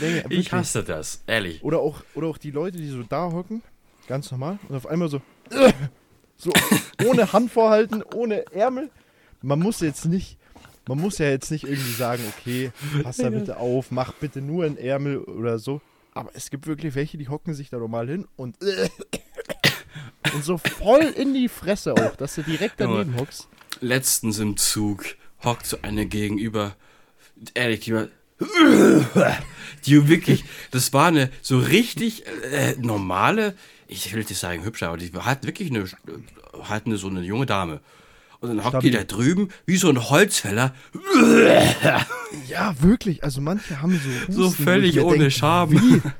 [0.00, 1.62] Nee, Ich hasse das, ehrlich.
[1.62, 3.62] Oder auch, oder auch die Leute, die so da hocken,
[4.08, 5.20] ganz normal, und auf einmal so,
[6.36, 6.50] so
[7.06, 8.90] ohne Hand vorhalten, ohne Ärmel.
[9.42, 10.38] Man muss jetzt nicht,
[10.86, 14.64] man muss ja jetzt nicht irgendwie sagen, okay, pass da bitte auf, mach bitte nur
[14.64, 15.80] einen Ärmel oder so.
[16.12, 18.56] Aber es gibt wirklich welche, die hocken sich da normal hin und
[20.34, 23.48] und so voll in die Fresse auch, dass du direkt daneben hockst.
[23.80, 25.04] letztens im Zug
[25.42, 26.76] hockt so eine gegenüber,
[27.54, 28.08] ehrlich, die war,
[29.86, 33.54] die wirklich, das war eine so richtig äh, normale,
[33.86, 35.84] ich will nicht sagen hübsche, aber die war halt wirklich eine,
[36.68, 37.80] halt eine so eine junge Dame.
[38.44, 40.74] Und dann hockt die da drüben, wie so ein Holzfäller,
[42.48, 43.24] Ja, wirklich.
[43.24, 45.70] Also manche haben so so Husten, wo völlig ohne denk, Scham.
[45.72, 46.02] Wie?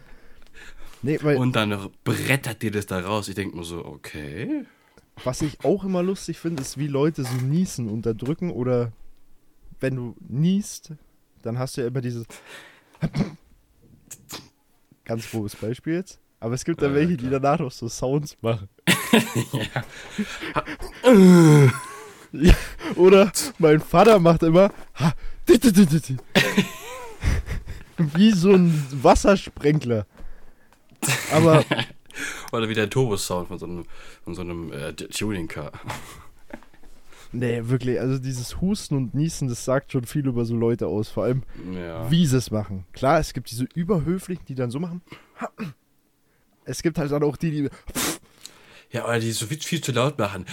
[1.03, 3.29] Nee, Und dann brettert dir das da raus.
[3.29, 4.65] Ich denke mir so, okay.
[5.23, 8.91] Was ich auch immer lustig finde, ist, wie Leute so niesen unterdrücken oder
[9.81, 10.93] wenn du niest,
[11.43, 12.25] dann hast du ja immer dieses
[15.05, 16.21] ganz grobes Beispiel jetzt.
[16.41, 18.69] Aber es gibt dann Ja, welche, die danach noch so Sounds machen.
[19.53, 19.85] ja.
[22.97, 24.71] Oder mein Vater macht immer
[27.97, 30.07] wie so ein Wassersprenkler.
[31.33, 31.65] Aber
[32.53, 33.85] Oder wie der Turbo-Sound von so einem,
[34.25, 35.73] von so einem äh, Tuning-Car.
[37.33, 41.09] nee, wirklich, also dieses Husten und Niesen, das sagt schon viel über so Leute aus.
[41.09, 41.43] Vor allem,
[41.75, 42.09] Ja.
[42.11, 42.85] wie sie es machen.
[42.93, 45.03] Klar, es gibt diese Überhöflichen, die dann so machen.
[46.67, 47.69] Es gibt halt dann auch die, die.
[48.95, 50.47] Ja, oder die so viel, viel zu laut machen.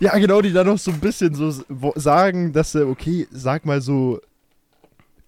[0.00, 1.50] Ja, genau, die dann noch so ein bisschen so
[1.96, 4.22] sagen, dass sie, okay, sag mal so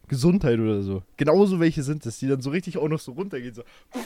[0.09, 1.03] Gesundheit oder so.
[1.19, 3.55] Genauso welche sind es, die dann so richtig auch noch so runtergehen.
[3.55, 3.63] So.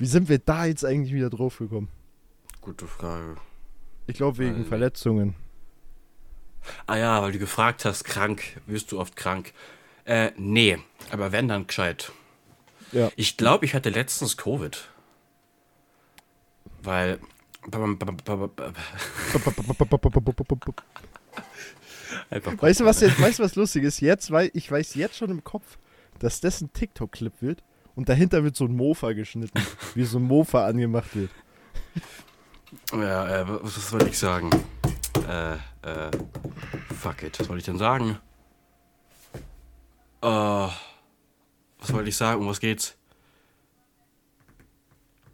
[0.00, 1.86] Wie sind wir da jetzt eigentlich wieder drauf gekommen?
[2.60, 3.36] Gute Frage.
[4.08, 5.36] Ich glaube wegen Weiß Verletzungen.
[6.88, 9.52] Ah ja, weil du gefragt hast, krank, wirst du oft krank?
[10.06, 10.78] Äh, nee,
[11.12, 12.10] aber wenn dann gescheit.
[12.94, 13.10] Ja.
[13.16, 14.88] Ich glaube, ich hatte letztens Covid.
[16.82, 17.18] Weil.
[22.60, 24.00] Weißt du, was jetzt, weißt du, was lustig ist?
[24.00, 25.78] Jetzt, weil ich weiß jetzt schon im Kopf,
[26.18, 27.62] dass das ein TikTok-Clip wird
[27.96, 29.60] und dahinter wird so ein Mofa geschnitten,
[29.94, 31.30] wie so ein Mofa angemacht wird.
[32.92, 34.50] Ja, äh, was, soll ich sagen?
[35.26, 36.10] Äh, äh,
[37.00, 37.40] fuck it.
[37.40, 38.18] Was soll ich denn sagen?
[40.22, 40.68] Äh,
[41.84, 42.40] was wollte ich sagen?
[42.40, 42.96] Um was geht's?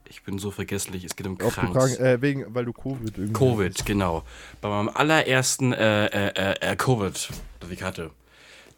[0.08, 1.54] Ich bin so vergesslich, es geht um Kranks.
[1.54, 3.32] krank, äh, wegen, weil du Covid irgendwie.
[3.32, 4.24] Covid, genau.
[4.60, 8.10] Bei meinem allerersten äh, äh, äh, äh, Covid, das ich hatte,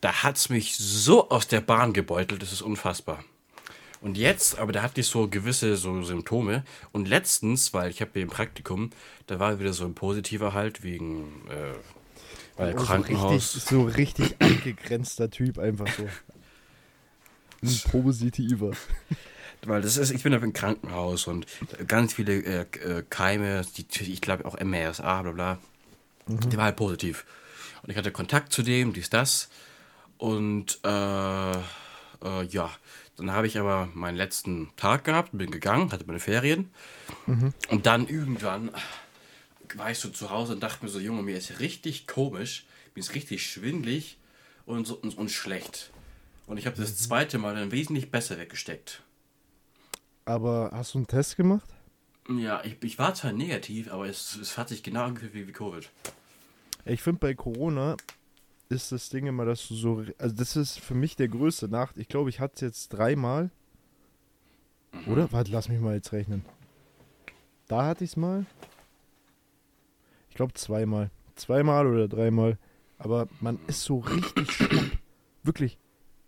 [0.03, 3.25] da hat's mich so aus der Bahn gebeutelt, das ist unfassbar.
[4.03, 6.65] Und jetzt, aber da hatte ich so gewisse so Symptome.
[6.91, 8.91] Und letztens, weil ich habe hier im Praktikum,
[9.27, 11.75] da war wieder so ein positiver halt wegen äh,
[12.57, 13.33] weil Oh, so Krankenhaus.
[13.33, 16.09] Richtig, so richtig abgegrenzter Typ, einfach so.
[17.62, 18.72] Ein positiver.
[19.64, 21.46] Weil das ist, ich bin auf im Krankenhaus und
[21.87, 25.59] ganz viele äh, äh, Keime, die, ich glaube auch MRSA, bla bla,
[26.27, 27.25] die war halt positiv.
[27.83, 29.48] Und ich hatte Kontakt zu dem, dies, das.
[30.18, 32.70] Und äh, äh, ja,
[33.16, 36.70] dann habe ich aber meinen letzten Tag gehabt, bin gegangen, hatte meine Ferien.
[37.70, 38.70] Und dann irgendwann
[39.75, 43.01] war ich so zu Hause und dachte mir so, Junge, mir ist richtig komisch, mir
[43.01, 44.18] ist richtig schwindlig
[44.66, 45.91] und, so, und, und schlecht.
[46.53, 49.03] Und ich habe das zweite Mal dann wesentlich besser weggesteckt.
[50.27, 51.67] Aber hast du einen Test gemacht?
[52.29, 55.53] Ja, ich, ich war zwar negativ, aber es, es hat sich genau angefühlt wie, wie
[55.53, 55.88] Covid.
[56.85, 57.97] Ich finde bei Corona
[58.69, 60.05] ist das Ding immer, dass du so.
[60.19, 61.97] Also, das ist für mich der größte Nacht.
[61.97, 63.51] Ich glaube, ich hatte es jetzt dreimal.
[65.07, 65.33] Oder?
[65.33, 66.45] Warte, lass mich mal jetzt rechnen.
[67.67, 68.45] Da hatte ich es mal.
[70.29, 71.11] Ich glaube, zweimal.
[71.35, 72.59] Zweimal oder dreimal.
[72.99, 74.99] Aber man ist so richtig schlapp.
[75.45, 75.79] Wirklich.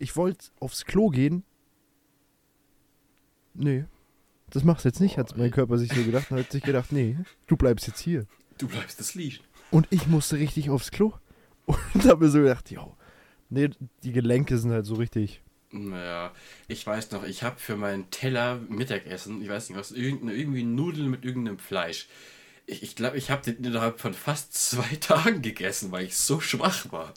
[0.05, 1.45] Ich wollte aufs Klo gehen.
[3.55, 3.87] Nee.
[4.51, 6.93] Das machst du jetzt nicht, hat mein Körper sich so gedacht und hat sich gedacht,
[6.93, 8.27] nee, du bleibst jetzt hier.
[8.59, 9.43] Du bleibst das liegen.
[9.71, 11.15] Und ich musste richtig aufs Klo.
[11.95, 12.95] Und habe mir so gedacht, jo,
[13.49, 13.71] nee,
[14.03, 15.43] die Gelenke sind halt so richtig.
[15.71, 16.35] Naja,
[16.69, 21.11] ich weiß noch, ich habe für meinen Teller Mittagessen, ich weiß nicht was, irgendwie Nudeln
[21.11, 22.09] mit irgendeinem Fleisch.
[22.67, 26.19] Ich glaube, ich, glaub, ich habe den innerhalb von fast zwei Tagen gegessen, weil ich
[26.19, 27.15] so schwach war.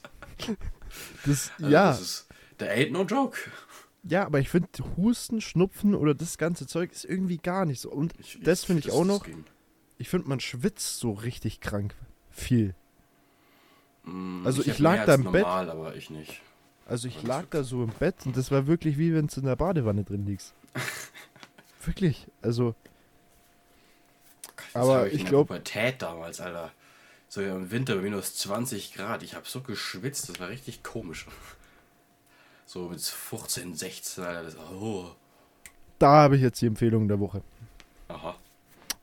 [1.26, 2.27] Das, Also ja, Das ist,
[2.60, 3.38] der ain't no joke.
[4.04, 7.90] ja, aber ich finde Husten, Schnupfen oder das ganze Zeug ist irgendwie gar nicht so.
[7.92, 9.44] Und Ich, das finde ich das- auch noch, ging.
[9.98, 11.94] ich finde, man schwitzt so richtig krank.
[12.32, 12.74] Viel.
[14.04, 15.42] Mm, Also ich hab lag da im Bett.
[15.44, 16.42] normal, aber ich nicht.
[16.86, 19.40] Also ich Das lag da so im Bett und das war wirklich wie wenn du
[19.42, 20.54] in der Badewanne drin liegst.
[21.86, 22.28] wirklich.
[22.42, 22.76] Also,
[24.74, 26.72] Das Aber ich in der glaub- Pubertät damals, Alter.
[27.30, 29.22] So im Winter bei minus 20 Grad.
[29.24, 31.26] Ich habe so geschwitzt, das war richtig komisch.
[32.68, 34.44] So mit 15, 16, Alter.
[34.44, 35.16] Das, oh.
[36.00, 37.42] da habe ich jetzt die Empfehlung der Woche.
[38.10, 38.36] Aha.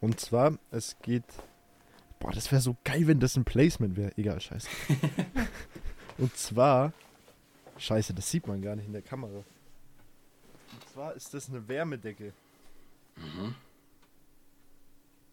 [0.02, 1.24] Und zwar, es geht.
[2.20, 4.12] Boah, das wäre so geil, wenn das ein Placement wäre.
[4.18, 4.68] Egal, scheiße.
[6.18, 6.92] Und zwar.
[7.78, 9.38] Scheiße, das sieht man gar nicht in der Kamera.
[9.38, 12.34] Und zwar ist das eine Wärmedecke.
[13.16, 13.54] Mhm.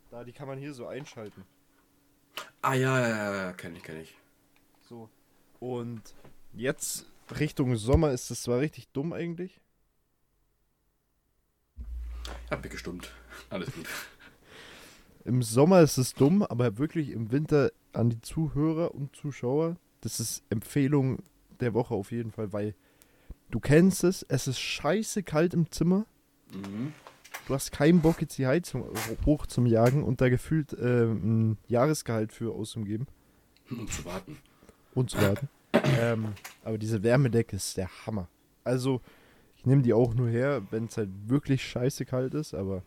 [0.09, 1.43] Da, die kann man hier so einschalten.
[2.61, 4.15] Ah ja, ja, ja, ja, kenn ich, kenn ich.
[4.87, 5.09] So.
[5.59, 6.01] Und
[6.53, 7.05] jetzt
[7.39, 9.59] Richtung Sommer ist das zwar richtig dumm eigentlich.
[12.49, 13.11] Hab mich gestummt.
[13.49, 13.85] Alles gut.
[15.23, 20.19] Im Sommer ist es dumm, aber wirklich im Winter an die Zuhörer und Zuschauer, das
[20.19, 21.19] ist Empfehlung
[21.59, 22.73] der Woche auf jeden Fall, weil
[23.51, 26.05] du kennst es, es ist scheiße kalt im Zimmer,
[26.53, 26.91] Mhm.
[27.47, 28.89] du hast keinen Bock jetzt die Heizung
[29.25, 33.07] hoch zum Jagen und da gefühlt ähm, ein Jahresgehalt für auszugeben
[33.69, 34.37] Um zu warten.
[34.95, 35.47] und zu warten.
[35.99, 38.27] Ähm, aber diese Wärmedecke ist der Hammer.
[38.63, 39.01] Also,
[39.57, 42.83] ich nehme die auch nur her, wenn es halt wirklich scheiße kalt ist, aber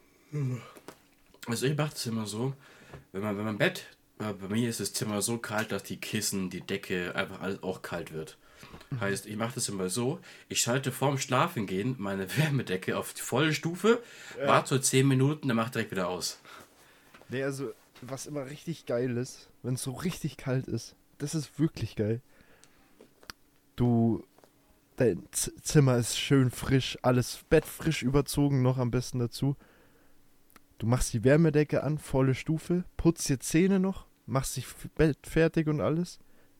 [1.46, 2.54] Also ich mache es immer so,
[3.12, 3.87] wenn man, wenn man Bett,
[4.18, 7.62] äh, bei mir ist das Zimmer so kalt, dass die Kissen, die Decke, einfach alles
[7.62, 8.38] auch kalt wird.
[8.98, 13.52] Heißt, ich mache das immer so, ich schalte vorm Schlafengehen meine Wärmedecke auf die volle
[13.52, 14.02] Stufe,
[14.44, 16.40] warte so 10 Minuten, dann mach direkt wieder aus.
[17.28, 21.59] Nee, also, was immer richtig geil ist, wenn es so richtig kalt ist, das ist
[21.59, 22.20] wirklich geil.
[23.76, 24.22] Du,
[24.96, 29.56] dein Z Zimmer ist schön frisch, alles Bett frisch überzogen, noch am besten dazu.
[30.78, 35.66] Du machst die Wärmedecke an, volle Stufe, putzt dir Zähne noch, machst dich Bett fertig
[35.66, 36.18] und alles,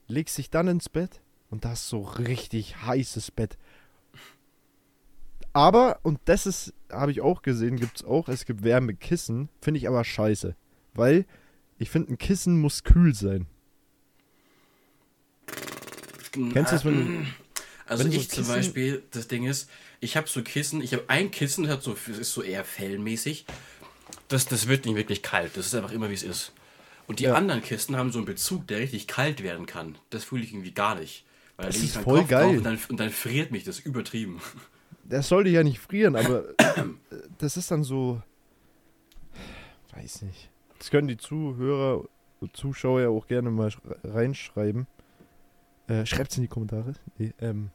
[0.09, 3.57] legst dich dann ins Bett und da hast so richtig heißes Bett.
[5.53, 9.79] Aber, und das ist, habe ich auch gesehen, gibt es auch, es gibt Wärmekissen, finde
[9.79, 10.56] ich aber scheiße.
[10.94, 11.27] Weil
[11.79, 13.46] ich finde, ein Kissen muss kühl sein.
[16.35, 17.27] Kennst du das, wenn du-
[17.87, 19.69] Also wenn du so ich zum Beispiel, das Ding ist,
[20.01, 22.65] ich habe so Kissen, ich habe ein Kissen, das hat so, das ist so eher
[22.65, 23.45] fellmäßig.
[24.29, 26.53] Das, das wird nicht wirklich kalt, das ist einfach immer wie es ist.
[27.07, 27.35] Und die Ja.
[27.35, 29.97] anderen Kissen haben so einen Bezug, der richtig kalt werden kann.
[30.11, 31.25] Das fühle ich irgendwie gar nicht.
[31.57, 32.57] Weil da Das ich ist voll Kopf geil.
[32.57, 34.41] Und dann, und dann friert mich das übertrieben.
[35.05, 36.85] Das sollte ja nicht frieren, aber äh,
[37.39, 38.23] das ist dann so.
[39.95, 40.49] Weiß nicht.
[40.79, 42.05] Das können die Zuhörer
[42.41, 44.87] und Zuschauer ja auch gerne mal sch- reinschreiben.
[45.89, 46.95] Äh, schreibt's in die Kommentare.
[47.19, 47.71] Nee, ähm,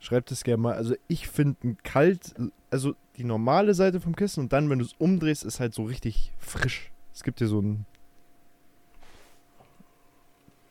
[0.00, 0.74] Schreibt es gerne mal.
[0.74, 2.34] Also ich finde ein kalt,
[2.70, 5.84] also die normale Seite vom Kissen und dann, wenn du es umdrehst, ist halt so
[5.84, 6.90] richtig frisch.
[7.14, 7.86] Es gibt hier so einen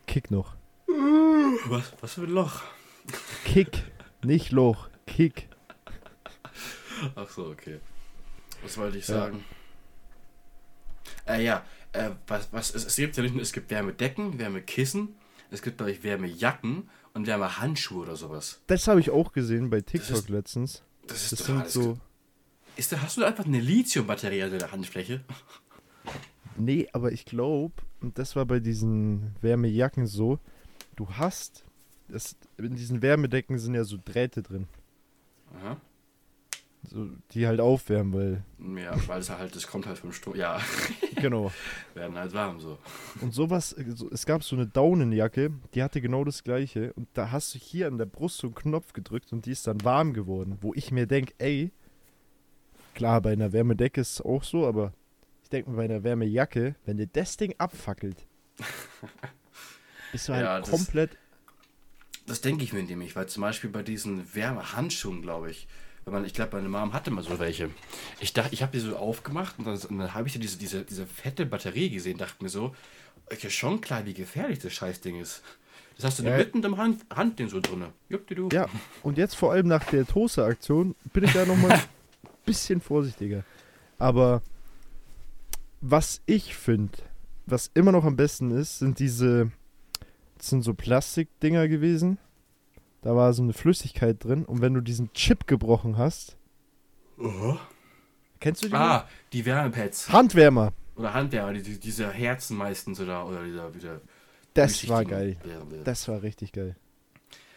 [0.05, 0.55] Kick noch.
[1.67, 2.61] Was, was für ein Loch?
[3.45, 3.83] Kick,
[4.23, 5.47] nicht Loch, Kick.
[7.15, 7.79] Ach so, okay.
[8.63, 9.15] Was wollte ich Ja.
[9.15, 9.45] sagen?
[11.25, 11.63] Äh, ja,
[11.93, 15.15] äh, was, was, es, es gibt ja nicht nur, es gibt Wärmedecken, Wärmekissen,
[15.51, 18.61] es gibt, glaube ich, Wärmejacken und Wärmehandschuhe oder sowas.
[18.67, 20.83] Das habe ich auch gesehen bei TikTok ist- letztens.
[21.07, 21.97] Das ist Das sind so.
[22.77, 25.23] Ist da, hast du einfach eine Lithium-Batterie an der Handfläche?
[26.57, 30.37] Nee, aber ich glaube, und das war bei diesen Wärmejacken so,
[30.97, 31.63] du hast,
[32.09, 34.67] das, in diesen Wärmedecken sind ja so Drähte drin,
[35.55, 35.77] Aha.
[36.83, 38.43] so, die halt aufwärmen, weil,
[38.83, 40.35] Ja, weil es halt, das kommt halt vom Strom.
[40.35, 40.59] Ja,
[41.21, 41.51] genau.
[41.93, 42.77] werden halt warm so.
[43.21, 47.31] Und sowas, äh, es gab so eine Daunenjacke, die hatte genau das gleiche und da
[47.31, 50.13] hast du hier an der Brust so einen Knopf gedrückt und die ist dann warm
[50.13, 51.71] geworden, wo ich mir denke, ey,
[52.93, 54.93] klar, bei einer Wärmedecke ist es auch so, aber
[55.43, 58.25] ich denke mir bei einer Wärmejacke, wenn dir das Ding abfackelt,
[60.11, 61.17] bist du halt Ja, das- komplett
[62.27, 65.67] Das denke ich mir nämlich, weil zum Beispiel bei diesen Wärmehandschuhen, glaube ich,
[66.05, 67.69] man, ich glaube, meine Mom hatte mal so welche.
[68.19, 70.83] Ich dachte, ich habe die so aufgemacht und dann, dann habe ich da diese, diese,
[70.83, 72.75] diese fette Batterie gesehen, dachte mir so,
[73.31, 75.41] okay, schon klar, wie gefährlich das Scheißding ist.
[75.97, 76.37] Das hast du Ja.
[76.37, 77.85] mitten im Hand, Handding so drin.
[78.27, 78.49] Du.
[78.51, 78.67] Ja,
[79.03, 81.81] und jetzt vor allem nach der Toaster-Aktion bin ich da nochmal ein
[82.45, 83.43] bisschen vorsichtiger.
[83.99, 84.41] Aber
[85.81, 86.97] was ich finde,
[87.45, 89.51] was immer noch am besten ist, sind diese,
[90.37, 92.17] das sind so Plastikdinger gewesen.
[93.01, 96.37] Da war so eine Flüssigkeit drin und wenn du diesen Chip gebrochen hast,
[97.17, 97.55] Oh.
[98.39, 98.73] kennst du die?
[98.75, 100.09] Ah, die Wärmepads.
[100.11, 100.73] Handwärmer.
[100.95, 104.01] Oder Handwärmer, die, die, diese Herzen meistens oder, oder dieser wieder.
[104.53, 105.37] Das war geil.
[105.43, 105.83] Blablabla.
[105.83, 106.75] Das war richtig geil.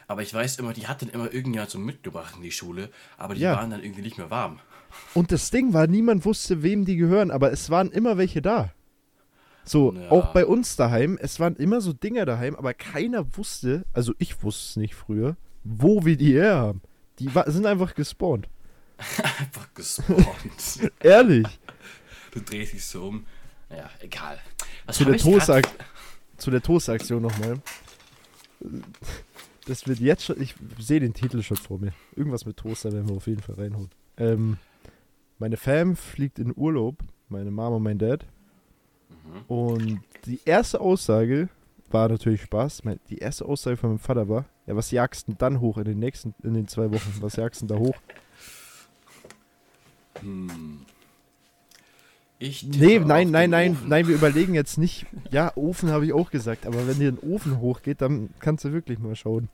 [0.06, 3.34] Aber ich weiß immer, die hat dann immer irgendjemand so mitgebracht in die Schule, aber
[3.34, 3.56] die Ja.
[3.56, 4.58] waren dann irgendwie nicht mehr warm.
[5.14, 8.72] Und das Ding war, niemand wusste, wem die gehören, aber es waren immer welche da.
[9.64, 10.10] So, Ja.
[10.10, 14.42] auch bei uns daheim, es waren immer so Dinger daheim, aber keiner wusste, also ich
[14.42, 16.82] wusste es nicht früher, wo wir die her haben.
[17.18, 18.48] Die sind einfach gespawnt.
[18.98, 20.90] Einfach gespawnt.
[21.00, 21.46] Ehrlich.
[22.32, 23.26] du drehst dich so um.
[23.70, 24.38] Ja, egal.
[24.86, 25.68] Was Zu der, grad-
[26.36, 27.60] zu der Toast-Aktion nochmal.
[29.66, 31.92] Das wird jetzt schon, ich sehe den Titel schon vor mir.
[32.16, 33.90] Irgendwas mit Toaster werden wir auf jeden Fall reinholen.
[34.18, 34.58] Ähm,
[35.38, 36.98] meine Fam fliegt in Urlaub,
[37.28, 38.26] meine Mama und mein Dad.
[39.24, 39.42] Mhm.
[39.48, 41.48] Und die erste Aussage
[41.90, 42.82] war natürlich Spaß.
[43.08, 45.84] Die erste Aussage von meinem Vater war, ja, was jagst du denn dann hoch in
[45.84, 47.16] den nächsten, in den zwei Wochen?
[47.20, 47.96] Was jagst du denn da hoch?
[50.20, 50.80] Hm.
[52.38, 53.88] Ich Nee, nein, nein, nein, Ofen.
[53.88, 55.06] nein, wir überlegen jetzt nicht.
[55.30, 58.72] Ja, Ofen habe ich auch gesagt, aber wenn dir ein Ofen hochgeht, dann kannst du
[58.72, 59.48] wirklich mal schauen.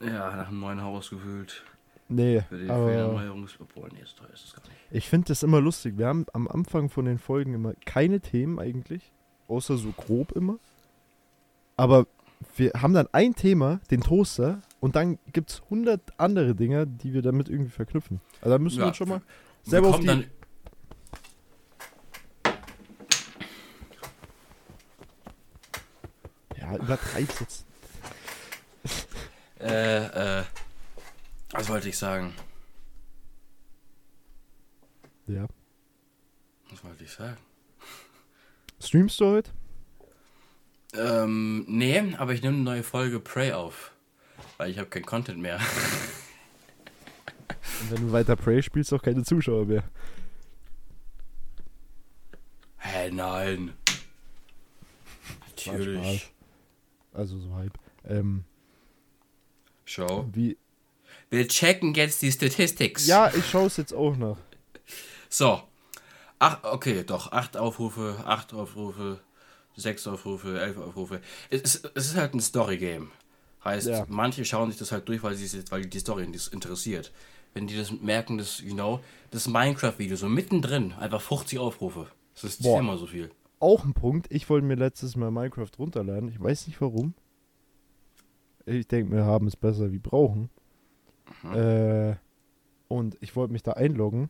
[0.00, 1.62] Ja, nach einem neuen Haus gewühlt.
[2.12, 3.54] Nee, Für die, Erneuerungs...
[3.60, 4.74] Obwohl, nee, so teuer ist das gar nicht.
[4.90, 5.96] ich finde das immer lustig.
[5.96, 9.12] Wir haben am Anfang von den Folgen immer keine Themen eigentlich,
[9.46, 10.58] außer so grob immer.
[11.76, 12.08] Aber
[12.56, 17.14] wir haben dann ein Thema, den Toaster, und dann gibt es 100 andere Dinge, die
[17.14, 18.20] wir damit irgendwie verknüpfen.
[18.40, 19.20] Also da müssen wir Ja, uns schon mal
[19.64, 20.06] Wir selber auf die...
[20.06, 20.24] dann...
[26.56, 27.66] ja, übertreib's jetzt.
[29.60, 30.44] Äh, äh...
[31.52, 32.32] Was wollte ich sagen?
[35.26, 35.46] Ja.
[36.70, 37.36] Was wollte ich sagen?
[38.80, 39.50] Streamst du heute?
[40.94, 43.92] Ähm, nee, aber ich nehme eine neue Folge Prey auf.
[44.56, 45.58] Weil ich habe kein Content mehr.
[47.80, 49.84] Und wenn du weiter Prey spielst, auch keine Zuschauer mehr.
[52.78, 53.74] Hä, nein.
[55.38, 56.32] War Natürlich.
[57.12, 57.78] Also so halb.
[58.04, 58.44] Ähm,
[59.84, 60.28] Show.
[60.32, 60.56] wie...
[61.30, 63.06] Wir checken jetzt die Statistics.
[63.06, 64.36] Ja, ich schaue es jetzt auch noch.
[65.28, 65.60] So.
[66.40, 67.30] Ach, okay, doch.
[67.32, 69.20] Acht Aufrufe, acht Aufrufe,
[69.76, 71.20] sechs Aufrufe, elf Aufrufe.
[71.50, 73.10] Es ist, es ist halt ein Story-Game.
[73.64, 74.06] Heißt, Ja.
[74.08, 77.12] manche schauen sich das halt durch, weil, sie, weil die Story interessiert.
[77.54, 79.00] Wenn die das merken, dass, you know,
[79.30, 82.06] das Minecraft-Video so mittendrin, einfach 50 Aufrufe.
[82.34, 82.78] Das ist Boah.
[82.78, 83.30] zehnmal so viel.
[83.58, 84.26] Auch ein Punkt.
[84.30, 86.28] Ich wollte mir letztes Mal Minecraft runterladen.
[86.30, 87.12] Ich weiß nicht warum.
[88.64, 90.48] Ich denke, wir haben es besser wie brauchen.
[91.52, 92.16] Äh,
[92.88, 94.28] und ich wollte mich da einloggen.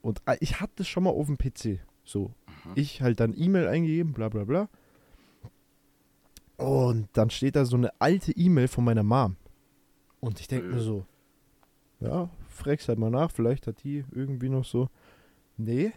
[0.00, 1.80] Und äh, ich hatte schon mal auf dem PC.
[2.04, 2.32] So.
[2.74, 4.68] Ich halt dann E-Mail eingegeben, bla bla bla.
[6.56, 9.36] Und dann steht da so eine alte E-Mail von meiner Mom.
[10.20, 10.72] Und ich denke Äh.
[10.74, 11.04] mir so,
[12.00, 14.88] ja, frag's halt mal nach, vielleicht hat die irgendwie noch so.
[15.56, 15.92] Nee,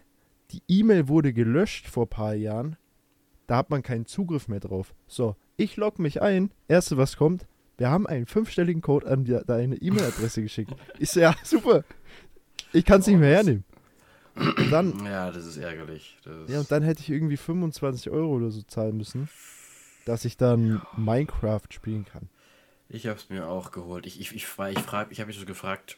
[0.50, 2.76] die E-Mail wurde gelöscht vor ein paar Jahren.
[3.46, 4.94] Da hat man keinen Zugriff mehr drauf.
[5.06, 6.50] So, ich log mich ein.
[6.68, 7.46] Erste, was kommt,
[7.78, 10.72] wir haben einen fünfstelligen Code an die, deine E-Mail-Adresse geschickt.
[10.98, 11.84] Ich so, ja, super.
[12.72, 13.64] Ich kann es nicht mehr hernehmen.
[14.34, 16.18] Und dann, Ja, das ist ärgerlich.
[16.24, 19.28] Das ja, und dann hätte ich irgendwie 25 Euro oder so zahlen müssen,
[20.04, 22.28] dass ich dann Minecraft spielen kann.
[22.88, 24.06] Ich habe es mir auch geholt.
[24.06, 25.96] Ich, ich, ich, ich, frag- ich habe mich so gefragt.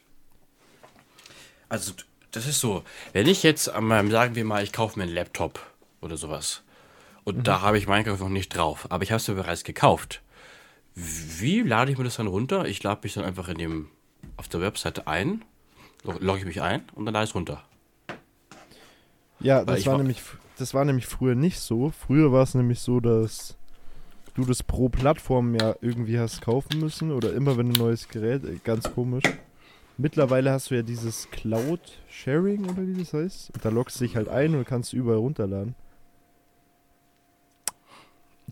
[1.67, 1.93] Also,
[2.31, 2.83] das ist so.
[3.13, 5.59] Wenn ich jetzt an meinem, sagen wir mal, ich kaufe mir einen Laptop
[6.01, 6.63] oder sowas.
[7.25, 8.87] Und da habe ich Minecraft noch nicht drauf.
[8.89, 10.21] Aber ich habe es mir bereits gekauft.
[11.39, 12.65] Wie lade ich mir das dann runter?
[12.65, 13.87] Ich lade mich dann einfach in dem,
[14.37, 15.43] auf der Webseite ein,
[16.03, 17.63] log- logge ich mich ein und dann lade ich es runter.
[19.39, 20.21] Ja, das war, war- nämlich,
[20.57, 21.91] das war nämlich früher nicht so.
[21.91, 23.55] Früher war es nämlich so, dass
[24.35, 28.43] du das pro Plattform ja irgendwie hast kaufen müssen oder immer wenn ein neues Gerät,
[28.43, 29.23] äh, ganz komisch.
[29.97, 33.51] Mittlerweile hast du ja dieses Cloud-Sharing oder wie das heißt.
[33.53, 35.75] Und da loggst du dich halt ein und kannst überall runterladen.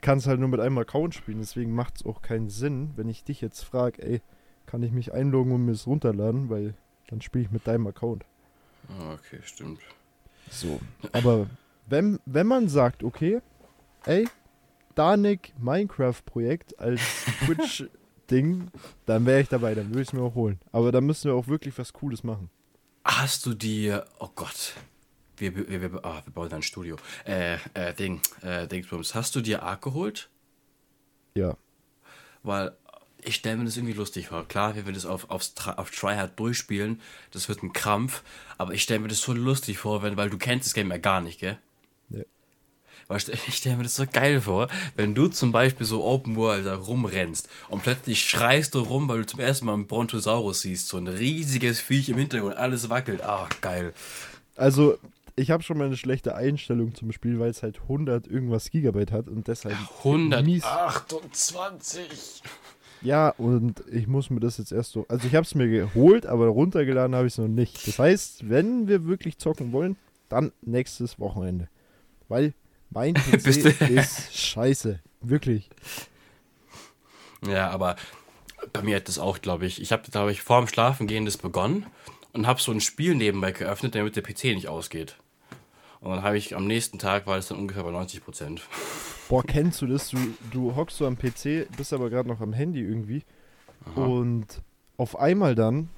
[0.01, 3.23] Kannst halt nur mit einem Account spielen, deswegen macht es auch keinen Sinn, wenn ich
[3.23, 4.21] dich jetzt frage, ey,
[4.65, 6.73] kann ich mich einloggen und mir das runterladen, weil
[7.07, 8.25] dann spiele ich mit deinem Account.
[8.89, 9.79] Ah, Okay, stimmt.
[10.49, 10.79] So.
[11.11, 11.47] Aber
[11.87, 13.41] wenn, wenn man sagt, okay,
[14.05, 14.27] ey,
[14.95, 17.01] Danik Minecraft-Projekt als
[17.45, 18.71] Twitch-Ding,
[19.05, 20.59] dann wäre ich dabei, dann würde ich es mir auch holen.
[20.71, 22.49] Aber da müssen wir auch wirklich was Cooles machen.
[23.03, 24.73] Hast du dir, oh Gott,
[25.37, 26.97] wir, wir, wir, ah, wir bauen ein Studio.
[27.25, 30.29] Äh, äh, Ding, äh, Dingsbums, hast du dir Arc geholt?
[31.35, 31.55] Ja.
[32.43, 32.75] Weil
[33.21, 34.47] ich stelle mir das irgendwie lustig vor.
[34.47, 38.23] Klar, wenn wir das auf, aufs, Tra- auf Tryhard durchspielen, das wird ein Krampf,
[38.57, 40.97] aber ich stelle mir das so lustig vor, wenn, weil du kennst das Game ja
[40.97, 41.57] gar nicht, gell?
[42.09, 42.25] Nee.
[43.07, 46.35] Weil ich ich stelle mir das so geil vor, wenn du zum Beispiel so Open
[46.35, 50.61] World da rumrennst und plötzlich schreist du rum, weil du zum ersten Mal einen Brontosaurus
[50.61, 53.23] siehst, so ein riesiges Viech im Hintergrund, alles wackelt.
[53.23, 53.93] Ah, geil.
[54.55, 54.99] Also,
[55.37, 59.11] ich habe schon mal eine schlechte Einstellung zum Spiel, weil es halt 100 irgendwas Gigabyte
[59.11, 59.77] hat und deshalb
[60.43, 60.63] mies.
[60.63, 62.41] 128.
[63.03, 65.05] Ja, und ich muss mir das jetzt erst so.
[65.07, 67.87] Also, ich habe es mir geholt, aber runtergeladen habe ich es noch nicht.
[67.87, 69.95] Das heißt, wenn wir wirklich zocken wollen,
[70.27, 71.69] dann nächstes Wochenende.
[72.27, 72.55] Weil
[72.89, 74.99] mein PC ist scheiße.
[75.21, 75.69] Wirklich.
[77.47, 77.95] Ja, aber
[78.73, 81.37] bei mir hat das auch, glaube ich, ich habe, glaube ich, vor dem Schlafengehen das
[81.37, 81.85] begonnen
[82.33, 85.15] und habe so ein Spiel nebenbei geöffnet, damit der PC nicht ausgeht.
[85.99, 88.61] Und dann habe ich am nächsten Tag war es dann ungefähr bei 90 Prozent.
[89.29, 90.09] Boah, kennst du das?
[90.09, 90.17] Du,
[90.51, 93.23] du hockst so am PC, bist aber gerade noch am Handy irgendwie.
[93.95, 94.45] Und
[94.97, 95.89] auf einmal dann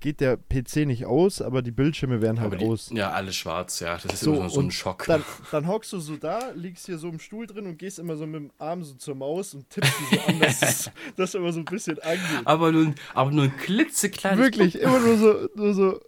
[0.00, 2.90] geht der PC nicht aus, aber die Bildschirme werden halt die, aus.
[2.92, 3.94] ja, alles schwarz, ja.
[3.96, 5.04] Das ist So, immer so ein Schock.
[5.06, 8.16] Dann, dann hockst du so da, liegst hier so im Stuhl drin und gehst immer
[8.16, 11.34] so mit dem Arm so zur Maus und tippst die so an, dass es- dass
[11.34, 12.20] immer so ein bisschen angeht.
[12.44, 14.38] aber, nur, aber nur ein klitzekleines.
[14.38, 16.00] Wirklich, immer nur so, nur so.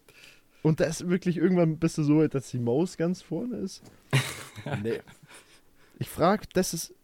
[0.62, 3.82] Und das wirklich irgendwann bist du so weit, dass die Maus ganz vorne ist.
[4.82, 5.00] nee.
[5.98, 6.94] Ich frag, das ist.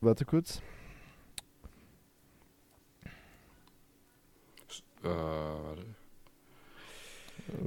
[0.00, 0.60] Warte kurz.
[5.02, 5.84] Äh, warte.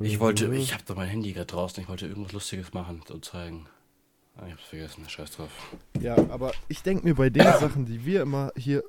[0.01, 3.25] ich wollte, ich habe doch mein Handy gerade draußen, ich wollte irgendwas Lustiges machen und
[3.25, 3.67] zeigen.
[4.37, 5.49] Ah, ich hab's vergessen, scheiß drauf.
[5.99, 8.83] Ja, aber ich denke mir bei den Sachen, die wir immer hier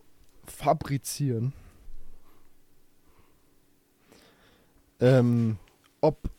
[0.45, 1.53] fabrizieren,
[5.01, 5.59] ähm,
[6.07, 6.31] ob,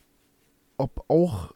[0.78, 1.52] ob auch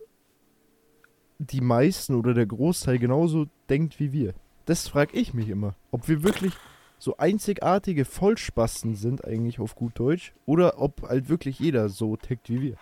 [1.39, 4.34] die meisten oder der Großteil genauso denkt wie wir.
[4.66, 5.76] Das frage ich mich immer.
[5.91, 6.53] Ob wir wirklich
[6.99, 12.49] so einzigartige Vollspasten sind, eigentlich auf gut Deutsch, oder ob halt wirklich jeder so tickt
[12.49, 12.78] wie wir.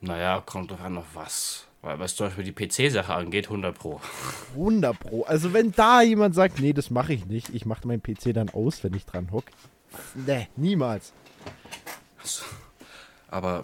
[0.00, 1.66] Naja, kommt doch an, auf was.
[1.82, 4.00] Weil was zum Beispiel die PC-Sache angeht, 100 Pro.
[4.54, 5.24] 100 Pro.
[5.24, 8.48] Also wenn da jemand sagt, nee, das mache ich nicht, ich mache meinen PC dann
[8.48, 9.44] aus, wenn ich dran hock.
[10.14, 11.12] Nee, niemals.
[13.28, 13.62] Aber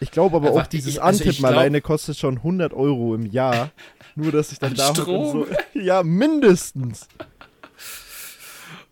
[0.00, 3.14] Ich glaube aber auch, dieses ich- also ich Antippen glaub- alleine kostet schon 100 Euro
[3.14, 3.70] im Jahr.
[4.14, 5.46] Nur, dass ich dann An da so.
[5.74, 7.06] Ja, mindestens.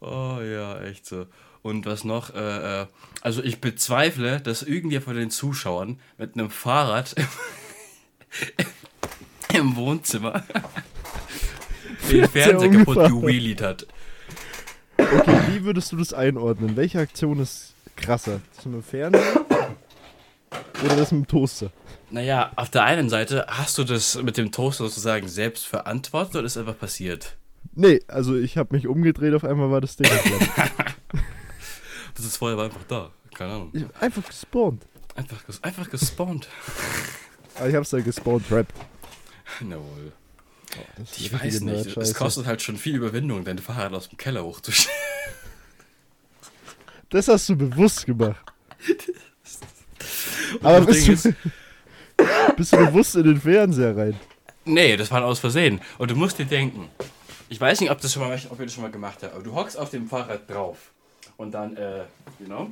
[0.00, 1.26] Oh ja, echt so.
[1.62, 2.34] Und was noch?
[2.34, 2.86] Äh, äh,
[3.22, 7.14] also ich bezweifle, dass irgendwer von den Zuschauern mit einem Fahrrad
[9.55, 10.44] im Wohnzimmer
[12.11, 13.86] den Fernseher kaputt gewheelied hat.
[14.98, 16.76] Okay, wie würdest du das einordnen?
[16.76, 18.40] Welche Aktion ist krasser?
[18.57, 19.45] Das mit dem Fernseher?
[20.84, 21.70] Oder das mit dem Toaster?
[22.11, 26.45] Naja, auf der einen Seite hast du das mit dem Toaster sozusagen selbst verantwortet oder
[26.45, 27.36] ist einfach passiert?
[27.74, 30.11] Nee, also ich habe mich umgedreht, auf einmal war das Ding.
[32.16, 33.11] Das ist vorher war einfach da.
[33.34, 33.70] Keine Ahnung.
[33.72, 34.86] Ich hab einfach gespawnt.
[35.16, 36.49] Einfach, einfach gespawnt.
[37.57, 38.68] Aber ich hab's da gespawnt, Rap.
[39.61, 40.12] Jawohl.
[41.03, 41.97] Ist Ich weiß nicht.
[41.97, 44.92] Es kostet halt schon viel Überwindung, dein Fahrrad aus dem Keller hochzuschieben.
[47.11, 48.44] Das hast du bewusst gemacht.
[50.62, 51.16] Aber bist du,
[52.57, 54.18] bist du bewusst in den Fernseher rein?
[54.64, 55.80] Nee, das war aus Versehen.
[55.98, 56.88] Und du musst dir denken,
[57.48, 59.42] Ich weiß nicht, ob, das schon mal, ob ihr das schon mal gemacht habt, aber
[59.42, 60.92] du hockst auf dem Fahrrad drauf.
[61.36, 62.05] Und dann, äh,
[62.38, 62.68] genau,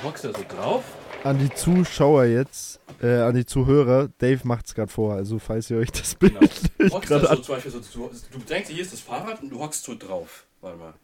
[0.00, 0.84] du hockst da so drauf.
[1.24, 5.78] An die Zuschauer jetzt, äh, an die Zuhörer, Dave macht's gerade vor, also falls ihr
[5.78, 6.96] euch das Bild Genau.
[6.96, 7.42] nicht gerade so an.
[7.42, 10.46] zum Beispiel so, du, du denkst, hier ist das Fahrrad und du hockst so drauf.
[10.60, 10.94] Warte mal.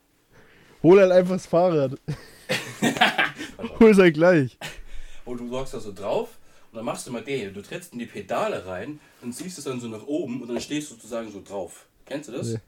[0.82, 1.98] Hol halt einfach das Fahrrad.
[3.80, 4.58] Hol's halt gleich.
[5.24, 6.38] Und du hockst da so drauf
[6.72, 7.52] und dann machst du mal den.
[7.52, 10.60] Du trittst in die Pedale rein und ziehst es dann so nach oben und dann
[10.60, 11.86] stehst du sozusagen so drauf.
[12.06, 12.48] Kennst du das?
[12.48, 12.58] Nee.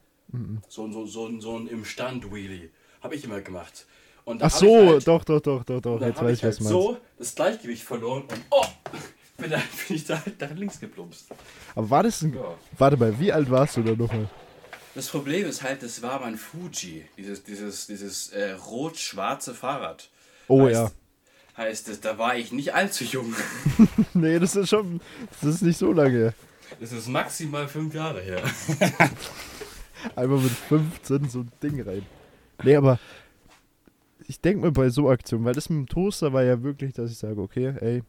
[0.69, 2.69] So, so, so, so ein im Stand Wheelie.
[3.01, 3.85] Habe ich immer gemacht.
[4.23, 5.99] Und Ach so, halt, doch, doch, doch, doch, doch.
[6.01, 6.69] Jetzt weiß ich, was halt du meinst.
[6.69, 8.65] so das Gleichgewicht verloren und oh,
[9.37, 9.57] bin, da,
[9.87, 11.27] bin ich da halt nach links geplumpst.
[11.75, 12.33] Aber war das ein.
[12.33, 12.55] Ja.
[12.77, 14.29] Warte mal, wie alt warst du da nochmal?
[14.93, 20.09] Das Problem ist halt, das war mein Fuji, dieses, dieses, dieses äh, rot-schwarze Fahrrad.
[20.47, 20.91] Oh heißt, ja.
[21.55, 23.33] Heißt es, da war ich nicht allzu jung.
[24.13, 24.99] Nee, das ist schon.
[25.41, 26.17] Das ist nicht so lange.
[26.17, 26.33] her.
[26.79, 28.43] Das ist maximal fünf Jahre her.
[30.15, 32.05] Einmal mit 15 so ein Ding rein.
[32.63, 32.99] Nee, aber.
[34.27, 37.11] Ich denke mir bei so Aktionen, weil das mit dem Toaster war ja wirklich, dass
[37.11, 38.03] ich sage, okay, ey.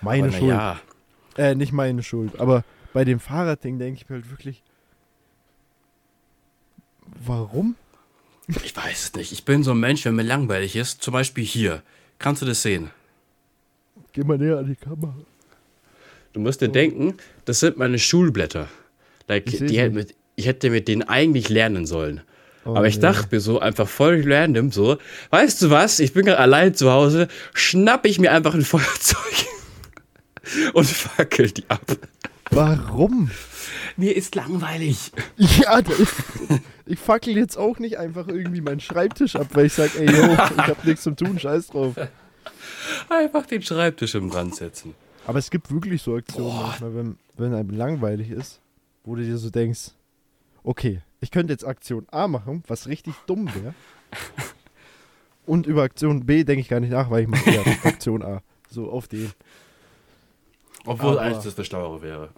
[0.00, 0.50] Meine Schuld.
[0.50, 0.80] Ja,
[1.36, 2.40] Äh, nicht meine Schuld.
[2.40, 4.62] Aber bei dem Fahrradding denke ich mir halt wirklich.
[7.24, 7.76] Warum?
[8.64, 9.32] ich weiß es nicht.
[9.32, 11.82] Ich bin so ein Mensch, wenn mir langweilig ist, zum Beispiel hier.
[12.18, 12.90] Kannst du das sehen?
[14.12, 15.14] Geh mal näher an die Kamera.
[16.32, 18.68] Du musst dir denken, das sind meine Schulblätter.
[19.28, 22.22] Like, Ich hätten mit, ich hätte mit denen eigentlich lernen sollen.
[22.64, 23.02] Oh, Aber ich nee.
[23.02, 24.98] dachte mir so, einfach voll random so,
[25.30, 29.46] weißt du was, ich bin gerade allein zu Hause, schnapp ich mir einfach ein Feuerzeug
[30.74, 31.84] und fackel die ab.
[32.50, 33.30] Warum?
[33.98, 35.10] Mir ist langweilig.
[35.36, 36.14] Ja, ist,
[36.86, 40.32] ich fackel jetzt auch nicht einfach irgendwie meinen Schreibtisch ab, weil ich sag, ey, yo,
[40.32, 41.94] ich hab nichts zum tun, scheiß drauf.
[43.10, 44.94] Einfach den Schreibtisch im Brand setzen.
[45.26, 48.60] Aber es gibt wirklich so Aktionen, manchmal, wenn, wenn einem langweilig ist,
[49.04, 49.90] wo du dir so denkst,
[50.62, 53.74] okay, ich könnte jetzt Aktion A machen, was richtig dumm wäre.
[55.44, 58.42] Und über Aktion B denke ich gar nicht nach, weil ich mache ja Aktion A.
[58.70, 59.32] So auf den.
[60.86, 62.28] Obwohl Aber- eigentlich das der Schlauere wäre.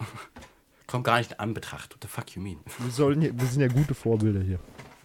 [0.91, 1.93] Kommt gar nicht in Anbetracht.
[1.93, 2.59] What the fuck you mean?
[2.79, 4.59] Wir, sollen hier, wir sind ja gute Vorbilder hier.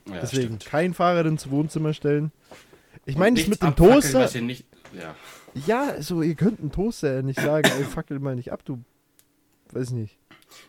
[0.09, 0.67] Ja, Deswegen stimmt.
[0.67, 2.33] kein Fahrrad ins Wohnzimmer stellen.
[3.05, 4.41] Ich meine, das nichts mit dem Toaster.
[4.41, 5.15] nicht, ja.
[5.67, 8.83] Ja, so, ihr könnt einen Toaster ja nicht sagen, ey, fackel mal nicht ab, du.
[9.73, 10.19] Weiß nicht.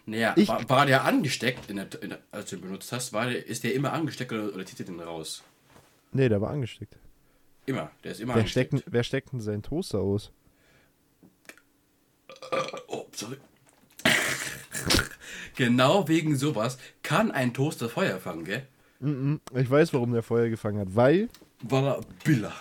[0.06, 3.12] Naja, Ich- war, war der angesteckt, in der, in der, als du ihn benutzt hast?
[3.14, 5.44] War der, ist der immer angesteckt oder, oder zieht ihr den raus?
[6.12, 6.96] Nee, der war angesteckt.
[7.66, 8.74] Immer, der ist immer Wer angesteckt.
[8.74, 10.32] steckt, wer steckt denn seinen Toaster aus?
[12.88, 13.38] Oh, sorry.
[15.56, 18.66] Genau wegen sowas kann ein Toaster Feuer fangen, gell?
[19.00, 21.30] Mhm, Ich weiß, warum der Feuer gefangen hat, weil
[21.62, 22.54] War er Biller.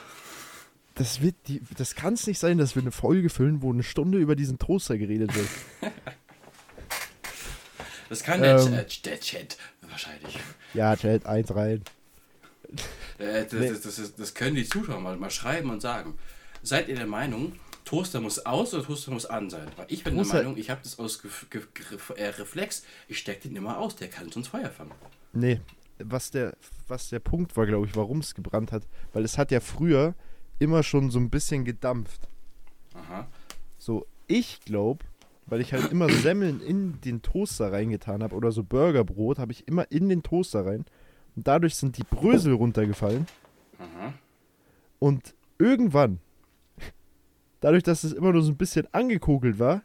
[0.95, 3.83] das wird die, das kann es nicht sein, dass wir eine Folge füllen, wo eine
[3.83, 5.49] Stunde über diesen Toaster geredet wird.
[8.09, 8.73] Das kann der, Ähm.
[8.73, 9.57] Chat, der Chat
[9.91, 10.39] wahrscheinlich.
[10.75, 11.83] ja, Chat, eins rein.
[13.19, 16.15] Äh, das, das, das, das können die Zuschauer mal, mal schreiben und sagen.
[16.63, 17.55] Seid ihr der Meinung,
[17.87, 19.67] Toaster muss aus oder Toaster muss an sein?
[19.77, 22.85] Weil ich bin Toaster- der Meinung, ich habe das aus Gef- Ge Ge äh, Reflex,
[23.09, 24.91] ich stecke den immer aus, der kann sonst Feuer fangen.
[25.33, 25.61] Nee,
[25.99, 26.55] was der,
[26.89, 28.83] was der Punkt war, glaube ich, warum es gebrannt hat,
[29.15, 30.15] weil es hat ja früher
[30.59, 32.29] immer schon so ein bisschen gedampft.
[32.95, 33.27] Aha.
[33.79, 35.05] So, ich glaube,
[35.47, 39.69] weil ich halt immer Semmeln in den Toaster reingetan habe oder so Burgerbrot, habe ich
[39.69, 40.85] immer in den Toaster rein.
[41.37, 43.27] Und dadurch sind die Brösel runtergefallen.
[43.79, 44.13] Aha.
[44.99, 46.19] Und irgendwann,
[47.61, 49.83] dadurch, dass es immer nur so ein bisschen angekokelt war,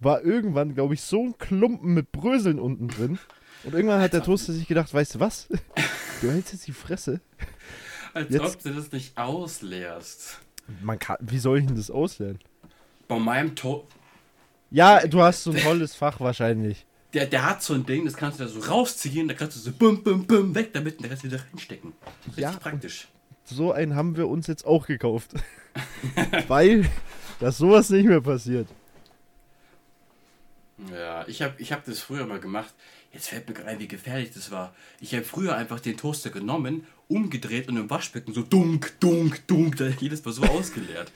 [0.00, 3.18] war irgendwann, glaube ich, so ein Klumpen mit Bröseln unten drin.
[3.64, 5.48] Und irgendwann hat der Toaster sich gedacht, weißt du was?
[6.22, 7.20] Du hältst jetzt die Fresse.
[8.14, 10.38] Als Jetzt- ob du das nicht ausleerst.
[10.82, 12.38] Man kann, wie soll ich denn das auslernen?
[13.08, 13.86] Bei meinem To
[14.70, 16.86] Ja, du hast so ein tolles Fach wahrscheinlich.
[17.12, 19.60] der, der hat so ein Ding, das kannst du da so rausziehen, da kannst du
[19.60, 21.92] so bum, bum, bum, weg damit und der Rest wieder reinstecken.
[22.26, 22.52] Richtig Ja.
[22.52, 23.08] praktisch.
[23.50, 25.32] So einen haben wir uns jetzt auch gekauft.
[26.48, 26.88] Weil,
[27.40, 28.68] dass sowas nicht mehr passiert.
[30.92, 32.72] Ja, ich habe ich hab das früher mal gemacht.
[33.12, 34.74] Jetzt fällt mir gerade ein, wie gefährlich das war.
[35.00, 39.76] Ich habe früher einfach den Toaster genommen, umgedreht und im Waschbecken so dunk, dunk, dunk,
[39.76, 41.12] da jedes Mal so ausgeleert.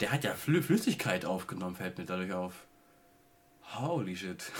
[0.00, 2.54] Der hat ja Flü Flüssigkeit aufgenommen, fällt mir dadurch auf.
[3.74, 4.44] Holy shit.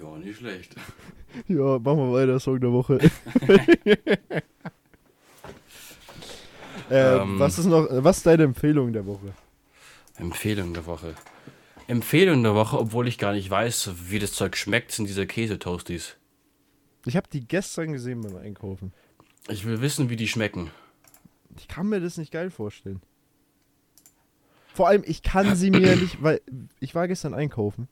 [0.00, 0.76] Ja, nicht schlecht.
[1.48, 3.00] Ja, machen wir weiter, Song der Woche.
[6.90, 7.38] Äh, Ähm.
[7.38, 9.32] was ist noch, was ist deine Empfehlung der Woche?
[10.16, 11.14] Empfehlung der Woche.
[11.86, 16.16] Empfehlung der Woche, obwohl ich gar nicht weiß, wie das Zeug schmeckt, sind diese Käsetoasties.
[17.06, 18.92] Ich habe die gestern gesehen beim Einkaufen.
[19.48, 20.70] Ich will wissen, wie die schmecken.
[21.56, 23.00] Ich kann mir das nicht geil vorstellen.
[24.74, 26.40] Vor allem, ich kann sie mir nicht, weil
[26.80, 27.88] ich war gestern einkaufen,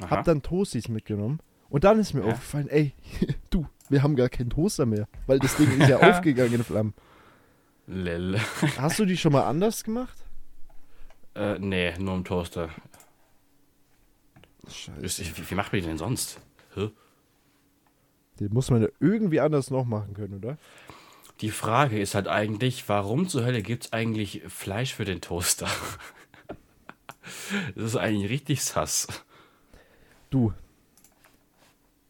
[0.00, 0.10] Aha.
[0.10, 2.26] hab dann Toasties mitgenommen Und dann ist mir Ja.
[2.28, 2.92] aufgefallen, ey,
[3.50, 6.94] du, wir haben gar keinen Toaster mehr, weil das Ding ist ja aufgegangen in Flammen.
[7.86, 8.40] Lel.
[8.78, 10.16] Hast du die schon mal anders gemacht?
[11.34, 12.70] Äh, nee, nur im Toaster.
[14.68, 15.24] Scheiße.
[15.36, 16.40] Wie, wie macht man die denn sonst?
[16.74, 16.90] Hä?
[18.40, 20.58] Den muss man ja irgendwie anders noch machen können, oder?
[21.40, 25.68] Die Frage ist halt eigentlich, warum zur Hölle gibt es eigentlich Fleisch für den Toaster?
[27.74, 29.08] Das ist eigentlich richtig sass.
[30.30, 30.52] Du.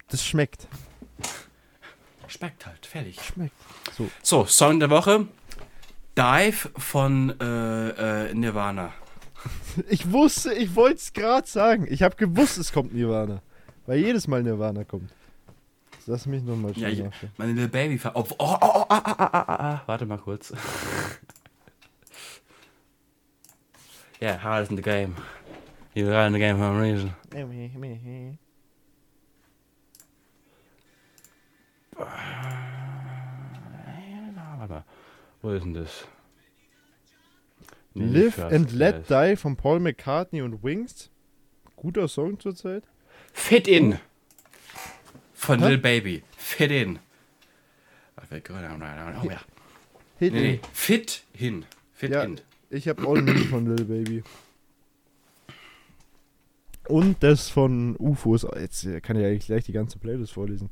[0.08, 0.68] Das schmeckt.
[2.28, 3.18] Schmeckt halt, fertig.
[3.22, 3.54] Schmeckt.
[3.96, 4.10] So.
[4.22, 5.26] So, Song der Woche.
[6.16, 8.92] Dive von äh, äh, Nirvana.
[9.88, 11.86] Ich wusste, ich wollte es gerade sagen.
[11.90, 13.42] Ich habe gewusst, es kommt Nirvana.
[13.84, 15.12] Weil jedes Mal Nirvana kommt.
[16.06, 18.00] Lass mich nochmal Ja, schnell ich, meine Little Baby.
[18.04, 19.82] Oh, oh, oh, oh, ah, ah, ah, ah, ah.
[19.86, 20.52] Warte mal kurz.
[24.22, 25.16] yeah, hardest in the game.
[25.94, 27.12] You're hard in the game for a reason.
[35.46, 36.08] Wo ist denn das?
[37.94, 39.30] Nee, Live and Let Class.
[39.30, 41.08] Die von Paul McCartney und Wings.
[41.76, 42.82] Guter Song zurzeit.
[43.32, 43.96] Fit in.
[45.34, 45.68] Von Hä?
[45.68, 46.24] Lil Baby.
[46.36, 46.98] Fit in.
[48.16, 48.22] Oh,
[49.30, 49.40] ja.
[50.18, 50.54] Hit Nee, nee.
[50.54, 50.60] in.
[50.72, 51.64] Fit hin.
[51.92, 52.24] Fit Ja.
[52.24, 52.40] in.
[52.68, 54.24] Ich habe All Me von Lil Baby.
[56.88, 58.44] Und das von UFOs.
[58.58, 60.70] Jetzt äh, kann ich eigentlich gleich die ganze Playlist vorlesen.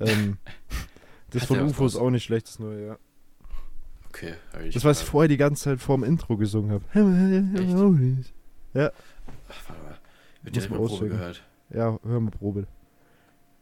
[0.00, 0.38] Ähm,
[1.30, 2.98] das Hat von UFOs auch nicht schlecht, das neue, ja.
[4.14, 4.34] Okay.
[4.64, 6.84] ich Das, was ich vorher die ganze Zeit vorm Intro gesungen habe.
[7.58, 8.32] Echt?
[8.74, 8.90] Ja,
[9.48, 9.98] Ach, warte mal.
[10.42, 11.44] Wird direkt mal Probe gehört.
[11.70, 12.66] ja, hör mal Probe.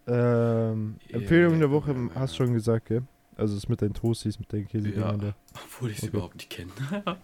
[0.06, 3.02] Ähm, Ja, Empfehlung der Woche, ja, hast schon gesagt, gell?
[3.36, 5.34] Also es mit deinen Toasties, mit deinen Käsedingern Ja.
[5.64, 6.16] Obwohl ich sie Okay.
[6.16, 6.70] überhaupt nicht kenne.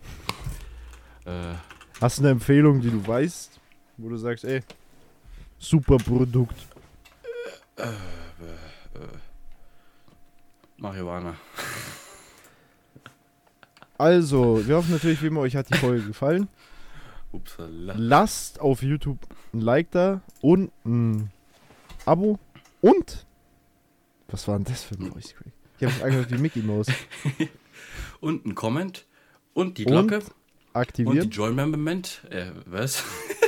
[1.25, 1.55] äh,
[2.01, 3.59] Hast du eine Empfehlung, die du weißt,
[3.97, 4.63] wo du sagst, ey,
[5.59, 6.67] super Produkt.
[7.77, 7.89] äh, äh,
[10.77, 11.35] Marihuana.
[13.99, 16.49] Also, wir hoffen natürlich, wie immer, euch hat die Folge gefallen.
[17.33, 17.95] Upsala.
[17.97, 19.19] Lasst auf YouTube
[19.53, 21.31] ein Like da und ein
[22.07, 22.39] Abo
[22.81, 23.27] und
[24.29, 25.53] was war denn das für ein Voice Crack?
[25.79, 26.89] Ich habe mich angehört wie Mickey Mouse.
[28.21, 29.07] Und ein Comment.
[29.55, 30.17] Und die Glocke.
[30.17, 30.33] Und Und,
[30.75, 31.31] aktivieren.
[31.31, 32.23] die Join-Memberment.
[32.31, 33.05] Äh, was?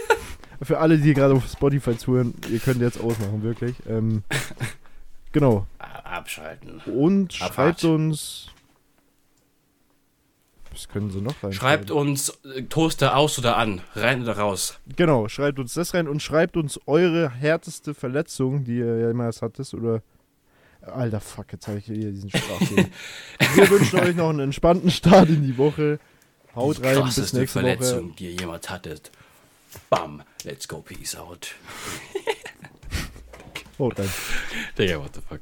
[0.63, 3.77] Für alle, die gerade auf Spotify zuhören, ihr könnt jetzt ausmachen, wirklich.
[3.89, 4.23] Ähm,
[5.33, 5.67] genau.
[5.79, 6.81] Abschalten.
[6.87, 7.81] Und Abfahrt.
[7.81, 8.51] schreibt uns.
[10.81, 11.53] Was können sie noch rein?
[11.53, 13.83] Schreibt uns äh, Toaster aus oder an.
[13.95, 14.78] Rein oder raus.
[14.97, 19.74] Genau, schreibt uns das rein und schreibt uns eure härteste Verletzung, die ihr jemals hattet
[19.74, 20.01] oder.
[20.81, 22.87] Alter, fuck, jetzt habe ich hier diesen Sprachfehler.
[23.55, 26.01] Wir wünschen euch noch einen entspannten Start in die Woche.
[26.57, 28.16] Haut die rein, bis nächste Verletzung, Woche.
[28.18, 29.11] die ihr jemals hattet.
[29.91, 30.22] Bam.
[30.45, 30.81] Let's go.
[30.81, 31.55] Peace out.
[33.78, 34.09] Haut rein.
[34.78, 35.41] Digga, what the fuck.